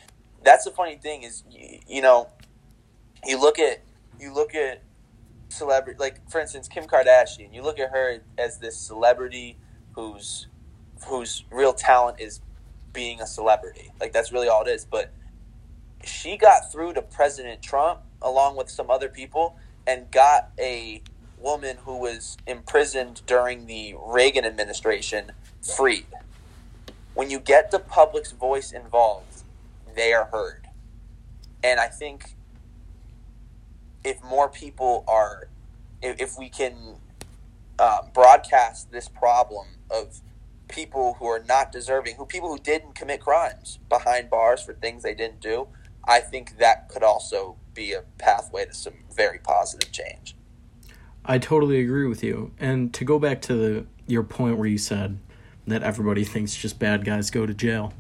That's 0.44 0.66
the 0.66 0.72
funny 0.72 0.96
thing 0.96 1.24
is 1.24 1.44
you, 1.88 2.02
know 2.02 2.30
you 3.26 3.40
look 3.40 3.60
at 3.60 3.82
you 4.20 4.34
look 4.34 4.56
at 4.56 4.82
celebrity 5.50 5.98
like 6.00 6.30
for 6.30 6.40
instance 6.42 6.68
Kim 6.68 6.86
Kardashian 6.86 7.54
you 7.54 7.62
look 7.64 7.80
at 7.80 7.92
her 7.92 8.20
as 8.38 8.60
this 8.60 8.78
celebrity 8.78 9.58
whose 9.94 10.48
whose 11.06 11.46
real 11.52 11.74
talent 11.74 12.20
is 12.20 12.42
being 12.94 13.22
a 13.22 13.28
celebrity. 13.28 13.92
Like 14.00 14.14
that's 14.14 14.32
really 14.32 14.48
all 14.48 14.64
it 14.64 14.70
is. 14.70 14.86
But 14.86 15.12
she 16.04 16.38
got 16.38 16.72
through 16.72 16.94
to 16.94 17.02
President 17.02 17.62
Trump 17.62 18.02
along 18.22 18.56
with 18.56 18.70
some 18.70 18.90
other 18.90 19.10
people 19.10 19.58
and 19.86 20.10
got 20.12 20.52
a 20.60 21.02
woman 21.38 21.78
who 21.86 21.98
was 21.98 22.38
imprisoned 22.48 23.22
during 23.26 23.68
the 23.68 23.96
Reagan 24.00 24.44
administration 24.46 25.32
freed. 25.62 26.08
When 27.14 27.30
you 27.30 27.40
get 27.40 27.72
the 27.72 27.80
public's 27.80 28.32
voice 28.32 28.72
involved 28.72 29.38
they 29.98 30.14
are 30.14 30.26
heard. 30.26 30.68
And 31.64 31.80
I 31.80 31.88
think 31.88 32.36
if 34.06 34.24
more 34.24 34.48
people 34.48 35.04
are, 35.08 35.50
if, 36.02 36.22
if 36.22 36.38
we 36.38 36.48
can 36.48 36.96
uh, 37.78 38.04
broadcast 38.14 38.92
this 38.92 39.10
problem 39.10 39.66
of 39.90 40.22
people 40.68 41.16
who 41.20 41.26
are 41.28 41.44
not 41.48 41.72
deserving, 41.72 42.16
who 42.16 42.26
people 42.26 42.50
who 42.50 42.60
didn't 42.60 42.96
commit 42.96 43.22
crimes 43.22 43.80
behind 43.90 44.30
bars 44.30 44.62
for 44.62 44.74
things 44.74 45.04
they 45.04 45.16
didn't 45.16 45.40
do, 45.40 45.68
I 46.08 46.20
think 46.20 46.58
that 46.58 46.90
could 46.90 47.04
also 47.04 47.58
be 47.74 47.94
a 47.94 48.04
pathway 48.18 48.66
to 48.66 48.74
some 48.74 48.94
very 49.14 49.40
positive 49.40 49.92
change. 49.92 50.36
I 51.26 51.38
totally 51.38 51.80
agree 51.80 52.08
with 52.08 52.24
you. 52.24 52.52
And 52.58 52.94
to 52.94 53.04
go 53.04 53.20
back 53.20 53.42
to 53.44 53.56
the, 53.56 53.86
your 54.08 54.24
point 54.24 54.58
where 54.58 54.68
you 54.68 54.78
said 54.78 55.20
that 55.68 55.84
everybody 55.84 56.24
thinks 56.24 56.56
just 56.56 56.80
bad 56.80 57.04
guys 57.04 57.30
go 57.30 57.46
to 57.46 57.54
jail, 57.54 57.94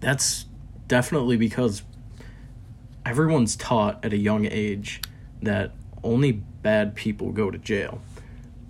that's 0.00 0.46
definitely 0.86 1.36
because 1.36 1.82
everyone's 3.04 3.56
taught 3.56 4.04
at 4.04 4.12
a 4.12 4.16
young 4.16 4.46
age 4.46 5.00
that 5.42 5.72
only 6.04 6.32
bad 6.32 6.94
people 6.94 7.32
go 7.32 7.50
to 7.50 7.58
jail. 7.58 8.00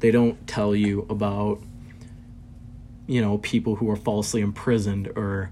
They 0.01 0.11
don't 0.11 0.47
tell 0.47 0.75
you 0.75 1.07
about 1.11 1.61
you 3.07 3.21
know 3.21 3.39
people 3.39 3.77
who 3.77 3.91
are 3.91 3.97
falsely 3.97 4.41
imprisoned 4.41 5.09
or 5.17 5.51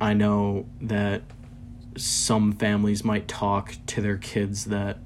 I 0.00 0.14
know 0.14 0.66
that 0.80 1.22
some 1.96 2.52
families 2.52 3.04
might 3.04 3.28
talk 3.28 3.74
to 3.86 4.00
their 4.00 4.16
kids 4.16 4.66
that 4.66 4.98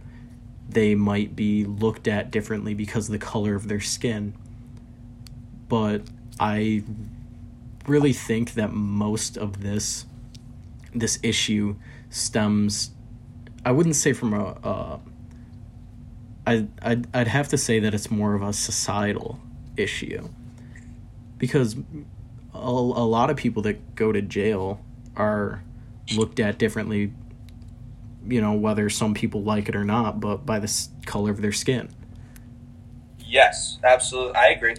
they 0.68 0.94
might 0.94 1.34
be 1.34 1.64
looked 1.64 2.06
at 2.06 2.30
differently 2.30 2.74
because 2.74 3.08
of 3.08 3.12
the 3.12 3.18
color 3.18 3.54
of 3.54 3.68
their 3.68 3.80
skin. 3.80 4.34
But 5.68 6.02
I 6.38 6.84
really 7.86 8.12
think 8.12 8.54
that 8.54 8.72
most 8.72 9.36
of 9.36 9.62
this 9.62 10.06
this 10.94 11.18
issue 11.22 11.74
stems 12.08 12.92
I 13.64 13.72
wouldn't 13.72 13.96
say 13.96 14.12
from 14.12 14.32
a 14.32 14.44
uh, 14.62 14.98
I 16.46 16.66
I'd, 16.82 17.06
I'd 17.14 17.28
have 17.28 17.48
to 17.48 17.58
say 17.58 17.80
that 17.80 17.94
it's 17.94 18.10
more 18.10 18.34
of 18.34 18.42
a 18.42 18.52
societal 18.52 19.40
issue 19.76 20.28
because 21.38 21.76
a, 22.54 22.58
a 22.58 23.06
lot 23.06 23.30
of 23.30 23.36
people 23.36 23.62
that 23.62 23.94
go 23.94 24.12
to 24.12 24.22
jail 24.22 24.80
are 25.16 25.62
looked 26.14 26.38
at 26.40 26.58
differently 26.58 27.12
you 28.26 28.40
know 28.40 28.52
whether 28.52 28.88
some 28.88 29.14
people 29.14 29.42
like 29.42 29.68
it 29.68 29.76
or 29.76 29.84
not 29.84 30.20
but 30.20 30.46
by 30.46 30.58
the 30.58 30.88
color 31.06 31.30
of 31.30 31.40
their 31.42 31.52
skin 31.52 31.88
Yes, 33.26 33.78
absolutely. 33.82 34.34
I 34.36 34.48
agree. 34.48 34.74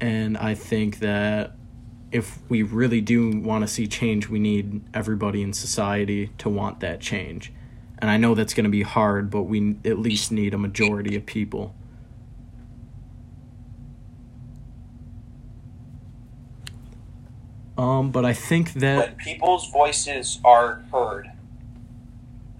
and 0.00 0.36
i 0.38 0.54
think 0.54 0.98
that 1.00 1.52
if 2.10 2.38
we 2.48 2.62
really 2.62 3.00
do 3.00 3.30
want 3.40 3.62
to 3.62 3.68
see 3.68 3.86
change 3.86 4.28
we 4.28 4.38
need 4.38 4.82
everybody 4.94 5.42
in 5.42 5.52
society 5.52 6.30
to 6.38 6.48
want 6.48 6.80
that 6.80 7.00
change 7.00 7.52
and 7.98 8.10
i 8.10 8.16
know 8.16 8.34
that's 8.34 8.54
going 8.54 8.64
to 8.64 8.70
be 8.70 8.82
hard 8.82 9.30
but 9.30 9.42
we 9.42 9.76
at 9.84 9.98
least 9.98 10.32
need 10.32 10.54
a 10.54 10.58
majority 10.58 11.16
of 11.16 11.24
people 11.26 11.74
um 17.78 18.10
but 18.10 18.24
i 18.24 18.32
think 18.32 18.74
that 18.74 19.08
When 19.08 19.16
people's 19.16 19.70
voices 19.70 20.40
are 20.44 20.82
heard, 20.92 21.30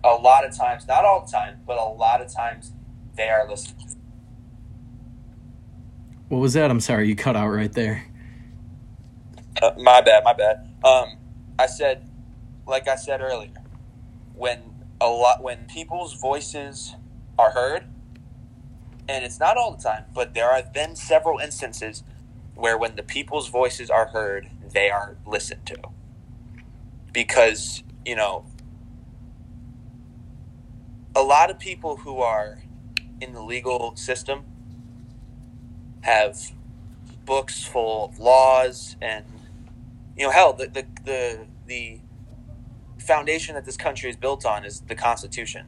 a 0.05 0.15
lot 0.15 0.45
of 0.45 0.57
times, 0.57 0.89
not 0.89 1.05
all 1.05 1.25
the 1.25 1.31
time, 1.31 1.61
but 1.67 1.79
a 1.79 1.85
lot 1.85 2.21
of 2.21 2.33
times, 2.33 2.73
they 3.17 3.29
are 3.29 3.49
listened 3.49 3.77
what 6.33 6.39
was 6.39 6.55
that? 6.55 6.71
I'm 6.71 6.81
sorry 6.81 7.09
you 7.09 7.15
cut 7.15 7.37
out 7.37 7.49
right 7.49 7.71
there. 7.71 8.07
Uh, 9.61 9.73
my 9.77 10.01
bad, 10.01 10.25
my 10.25 10.33
bad. 10.33 10.67
Um, 10.83 11.19
I 11.59 11.67
said, 11.67 12.09
like 12.67 12.89
I 12.89 12.97
said 12.97 13.21
earlier, 13.21 13.53
when 14.35 14.63
a 14.99 15.09
lot 15.09 15.43
when 15.43 15.67
people's 15.67 16.15
voices 16.15 16.95
are 17.39 17.51
heard, 17.51 17.85
and 19.07 19.27
it's 19.27 19.39
not 19.39 19.59
all 19.59 19.77
the 19.77 19.83
time, 19.83 20.05
but 20.15 20.33
there 20.33 20.55
have 20.55 20.73
been 20.73 20.97
several 20.97 21.39
instances 21.39 22.03
where 22.63 22.79
when 22.79 22.97
the 22.97 23.03
people's 23.03 23.49
voices 23.49 23.91
are 23.91 24.07
heard, 24.09 24.49
they 24.73 24.91
are 24.91 25.17
listened 25.27 25.67
to, 25.67 25.77
because 27.13 27.83
you 28.05 28.17
know 28.17 28.45
a 31.15 31.23
lot 31.23 31.51
of 31.51 31.59
people 31.59 31.99
who 31.99 32.21
are 32.21 32.63
in 33.21 33.33
the 33.35 33.43
legal 33.43 33.97
system 33.97 34.45
have 36.03 36.53
books 37.25 37.65
full 37.65 38.07
of 38.07 38.19
laws 38.19 38.97
and 39.03 39.25
you 40.17 40.25
know 40.27 40.33
hell 40.33 40.53
the, 40.53 40.67
the 40.69 40.87
the 41.05 41.47
the 41.67 42.01
foundation 42.99 43.55
that 43.57 43.65
this 43.65 43.77
country 43.77 44.11
is 44.11 44.17
built 44.17 44.47
on 44.47 44.65
is 44.65 44.83
the 44.83 44.95
constitution. 44.95 45.67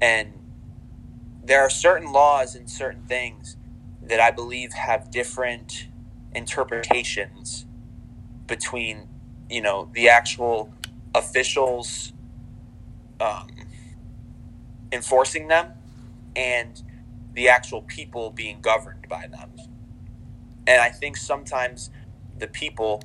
And 0.00 0.34
there 1.44 1.62
are 1.62 1.70
certain 1.70 2.12
laws 2.12 2.54
and 2.54 2.70
certain 2.70 3.04
things 3.04 3.56
that 4.02 4.20
i 4.20 4.30
believe 4.30 4.72
have 4.74 5.10
different 5.10 5.87
interpretations 6.38 7.66
between 8.46 9.08
you 9.50 9.60
know 9.60 9.90
the 9.92 10.08
actual 10.08 10.72
officials 11.14 12.12
um, 13.20 13.48
enforcing 14.92 15.48
them 15.48 15.72
and 16.36 16.82
the 17.34 17.48
actual 17.48 17.82
people 17.82 18.30
being 18.30 18.60
governed 18.60 19.06
by 19.08 19.26
them 19.26 19.50
and 20.66 20.80
i 20.80 20.88
think 20.88 21.16
sometimes 21.16 21.90
the 22.38 22.46
people 22.46 23.02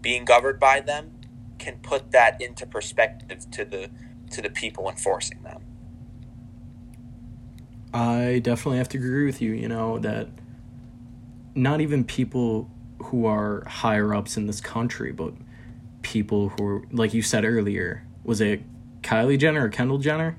being 0.00 0.24
governed 0.24 0.60
by 0.60 0.80
them 0.80 1.12
can 1.58 1.78
put 1.78 2.12
that 2.12 2.40
into 2.40 2.66
perspective 2.66 3.50
to 3.50 3.64
the 3.64 3.90
to 4.30 4.42
the 4.42 4.50
people 4.50 4.88
enforcing 4.88 5.42
them. 5.42 5.62
I 7.92 8.40
definitely 8.42 8.78
have 8.78 8.88
to 8.90 8.98
agree 8.98 9.24
with 9.24 9.40
you, 9.40 9.52
you 9.52 9.68
know, 9.68 9.98
that 10.00 10.28
not 11.58 11.80
even 11.80 12.04
people 12.04 12.70
who 13.04 13.26
are 13.26 13.64
higher 13.66 14.14
ups 14.14 14.36
in 14.36 14.46
this 14.46 14.60
country, 14.60 15.12
but 15.12 15.34
people 16.02 16.50
who 16.50 16.66
are, 16.66 16.82
like 16.92 17.12
you 17.14 17.22
said 17.22 17.44
earlier, 17.44 18.04
was 18.24 18.40
it 18.40 18.62
Kylie 19.02 19.38
Jenner 19.38 19.64
or 19.66 19.68
Kendall 19.68 19.98
Jenner? 19.98 20.36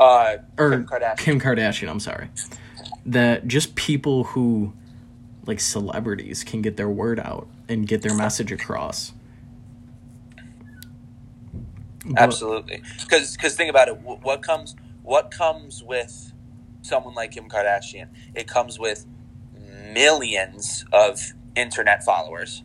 Uh, 0.00 0.36
Or 0.56 0.70
Kim 0.70 0.86
Kardashian. 0.86 1.18
Kim 1.18 1.40
Kardashian, 1.40 1.88
I'm 1.88 2.00
sorry. 2.00 2.30
That 3.04 3.46
just 3.48 3.74
people 3.74 4.24
who, 4.24 4.72
like 5.46 5.60
celebrities, 5.60 6.44
can 6.44 6.62
get 6.62 6.76
their 6.76 6.88
word 6.88 7.18
out 7.18 7.48
and 7.68 7.86
get 7.86 8.02
their 8.02 8.14
message 8.14 8.52
across. 8.52 9.12
But- 12.06 12.18
Absolutely, 12.18 12.82
because 13.00 13.34
because 13.36 13.54
think 13.56 13.70
about 13.70 13.88
it. 13.88 13.98
What 14.00 14.42
comes 14.42 14.76
what 15.02 15.30
comes 15.30 15.82
with 15.82 16.32
someone 16.82 17.14
like 17.14 17.32
Kim 17.32 17.48
Kardashian? 17.48 18.08
It 18.34 18.46
comes 18.46 18.78
with 18.78 19.04
millions 19.92 20.84
of 20.92 21.32
internet 21.54 22.04
followers. 22.04 22.62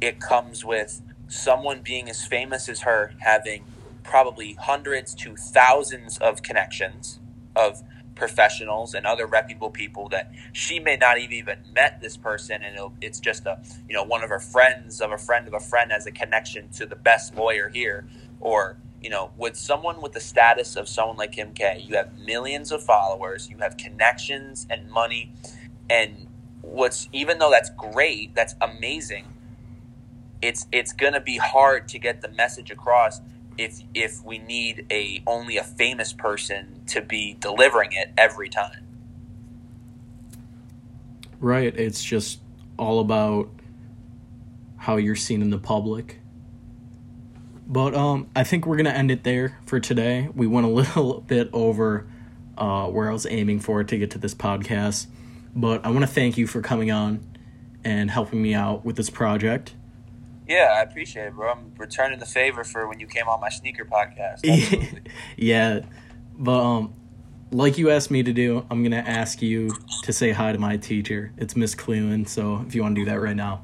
It 0.00 0.20
comes 0.20 0.64
with 0.64 1.02
someone 1.28 1.82
being 1.82 2.08
as 2.08 2.26
famous 2.26 2.68
as 2.68 2.80
her 2.80 3.12
having 3.18 3.64
probably 4.02 4.54
hundreds 4.54 5.14
to 5.14 5.36
thousands 5.36 6.18
of 6.18 6.42
connections 6.42 7.20
of 7.54 7.82
professionals 8.14 8.94
and 8.94 9.06
other 9.06 9.26
reputable 9.26 9.70
people 9.70 10.08
that 10.08 10.32
she 10.52 10.80
may 10.80 10.96
not 10.96 11.20
have 11.20 11.30
even 11.30 11.58
met 11.72 12.00
this 12.00 12.16
person. 12.16 12.62
And 12.62 12.76
it's 13.00 13.20
just 13.20 13.46
a 13.46 13.60
you 13.88 13.94
know 13.94 14.02
one 14.02 14.22
of 14.24 14.30
her 14.30 14.40
friends 14.40 15.00
of 15.00 15.12
a 15.12 15.18
friend 15.18 15.46
of 15.46 15.54
a 15.54 15.60
friend 15.60 15.92
has 15.92 16.06
a 16.06 16.10
connection 16.10 16.68
to 16.70 16.86
the 16.86 16.96
best 16.96 17.36
lawyer 17.36 17.68
here. 17.68 18.06
Or 18.40 18.78
you 19.00 19.10
know 19.10 19.30
with 19.36 19.56
someone 19.56 20.00
with 20.00 20.12
the 20.12 20.20
status 20.20 20.76
of 20.76 20.88
someone 20.88 21.16
like 21.16 21.32
Kim 21.32 21.52
K 21.52 21.84
you 21.86 21.96
have 21.96 22.18
millions 22.18 22.72
of 22.72 22.82
followers 22.82 23.48
you 23.48 23.58
have 23.58 23.76
connections 23.76 24.66
and 24.68 24.90
money 24.90 25.32
and 25.90 26.26
what's 26.62 27.08
even 27.12 27.38
though 27.38 27.50
that's 27.50 27.70
great 27.70 28.34
that's 28.34 28.54
amazing 28.60 29.26
it's 30.42 30.66
it's 30.72 30.92
to 30.92 31.20
be 31.20 31.36
hard 31.36 31.88
to 31.88 31.98
get 31.98 32.20
the 32.20 32.28
message 32.28 32.70
across 32.70 33.20
if 33.58 33.82
if 33.92 34.24
we 34.24 34.38
need 34.38 34.86
a 34.90 35.22
only 35.26 35.56
a 35.56 35.64
famous 35.64 36.12
person 36.12 36.82
to 36.86 37.02
be 37.02 37.36
delivering 37.38 37.92
it 37.92 38.12
every 38.16 38.48
time. 38.48 38.86
Right. 41.40 41.74
It's 41.76 42.02
just 42.02 42.40
all 42.78 43.00
about 43.00 43.50
how 44.76 44.96
you're 44.96 45.16
seen 45.16 45.42
in 45.42 45.50
the 45.50 45.58
public. 45.58 46.20
But 47.66 47.94
um, 47.94 48.28
I 48.34 48.44
think 48.44 48.64
we're 48.64 48.76
gonna 48.76 48.90
end 48.90 49.10
it 49.10 49.24
there 49.24 49.58
for 49.66 49.80
today. 49.80 50.28
We 50.34 50.46
went 50.46 50.66
a 50.66 50.70
little 50.70 51.20
bit 51.20 51.50
over 51.52 52.06
uh, 52.56 52.86
where 52.86 53.10
I 53.10 53.12
was 53.12 53.26
aiming 53.26 53.60
for 53.60 53.82
to 53.84 53.98
get 53.98 54.12
to 54.12 54.18
this 54.18 54.34
podcast, 54.34 55.06
but 55.58 55.84
I 55.84 55.90
want 55.90 56.02
to 56.02 56.06
thank 56.06 56.38
you 56.38 56.46
for 56.46 56.62
coming 56.62 56.90
on 56.90 57.20
and 57.84 58.10
helping 58.10 58.40
me 58.40 58.54
out 58.54 58.84
with 58.84 58.96
this 58.96 59.10
project. 59.10 59.74
Yeah, 60.46 60.72
I 60.76 60.82
appreciate 60.82 61.26
it, 61.26 61.34
bro. 61.34 61.50
I'm 61.50 61.72
returning 61.76 62.20
the 62.20 62.26
favor 62.26 62.64
for 62.64 62.88
when 62.88 63.00
you 63.00 63.06
came 63.06 63.28
on 63.28 63.40
my 63.40 63.50
sneaker 63.50 63.84
podcast. 63.84 65.10
Yeah, 65.36 65.80
but 66.38 66.58
um, 66.58 66.94
like 67.50 67.76
you 67.76 67.90
asked 67.90 68.10
me 68.10 68.22
to 68.22 68.32
do, 68.32 68.64
I'm 68.70 68.82
gonna 68.82 69.04
ask 69.06 69.42
you 69.42 69.70
to 70.04 70.12
say 70.12 70.32
hi 70.32 70.52
to 70.52 70.58
my 70.58 70.76
teacher. 70.76 71.32
It's 71.36 71.54
Miss 71.56 71.74
Cleland. 71.74 72.28
So 72.28 72.64
if 72.66 72.74
you 72.74 72.82
want 72.82 72.94
to 72.96 73.02
do 73.02 73.10
that 73.10 73.20
right 73.20 73.36
now, 73.36 73.62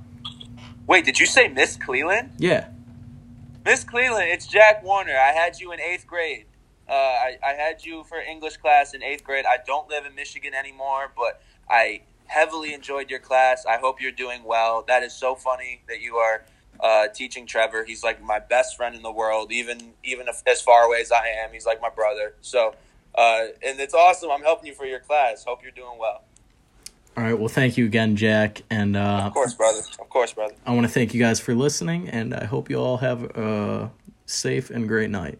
Wait, 0.86 1.04
did 1.04 1.18
you 1.18 1.26
say 1.26 1.48
Miss 1.48 1.76
Cleland? 1.76 2.32
yeah. 2.38 2.68
Miss 3.64 3.82
Cleland, 3.82 4.28
it's 4.28 4.46
Jack 4.46 4.82
Warner. 4.84 5.16
I 5.16 5.32
had 5.32 5.58
you 5.58 5.72
in 5.72 5.80
eighth 5.80 6.06
grade. 6.06 6.44
Uh, 6.86 6.92
I, 6.92 7.38
I 7.42 7.52
had 7.54 7.82
you 7.82 8.04
for 8.04 8.18
English 8.18 8.58
class 8.58 8.92
in 8.92 9.02
eighth 9.02 9.24
grade. 9.24 9.46
I 9.48 9.56
don't 9.66 9.88
live 9.88 10.04
in 10.04 10.14
Michigan 10.14 10.52
anymore, 10.52 11.10
but 11.16 11.40
I 11.68 12.02
heavily 12.26 12.74
enjoyed 12.74 13.10
your 13.10 13.20
class. 13.20 13.64
I 13.66 13.78
hope 13.78 14.00
you're 14.00 14.12
doing 14.12 14.44
well. 14.44 14.84
That 14.86 15.02
is 15.02 15.12
so 15.12 15.34
funny 15.34 15.82
that 15.88 16.00
you 16.00 16.16
are 16.16 16.44
uh, 16.80 17.08
teaching 17.08 17.46
Trevor. 17.46 17.84
He's 17.84 18.02
like 18.02 18.22
my 18.22 18.38
best 18.38 18.76
friend 18.76 18.94
in 18.94 19.02
the 19.02 19.12
world, 19.12 19.52
even 19.52 19.92
even 20.02 20.28
if, 20.28 20.42
as 20.46 20.60
far 20.60 20.84
away 20.84 21.00
as 21.00 21.12
I 21.12 21.26
am. 21.44 21.52
He's 21.52 21.66
like 21.66 21.80
my 21.80 21.90
brother. 21.90 22.34
So, 22.40 22.74
uh, 23.14 23.46
and 23.62 23.78
it's 23.80 23.94
awesome. 23.94 24.30
I'm 24.30 24.42
helping 24.42 24.66
you 24.66 24.74
for 24.74 24.86
your 24.86 25.00
class. 25.00 25.44
Hope 25.44 25.62
you're 25.62 25.72
doing 25.72 25.98
well. 25.98 26.22
All 27.16 27.22
right. 27.22 27.38
Well, 27.38 27.48
thank 27.48 27.76
you 27.76 27.84
again, 27.84 28.16
Jack, 28.16 28.62
and 28.70 28.96
uh, 28.96 29.22
Of 29.26 29.34
course, 29.34 29.54
brother. 29.54 29.80
Of 30.00 30.08
course, 30.10 30.32
brother. 30.32 30.54
I 30.66 30.72
want 30.72 30.86
to 30.86 30.92
thank 30.92 31.14
you 31.14 31.20
guys 31.20 31.38
for 31.38 31.54
listening, 31.54 32.08
and 32.08 32.34
I 32.34 32.44
hope 32.44 32.68
you 32.68 32.76
all 32.80 32.96
have 32.96 33.22
a 33.36 33.92
safe 34.26 34.70
and 34.70 34.88
great 34.88 35.10
night. 35.10 35.38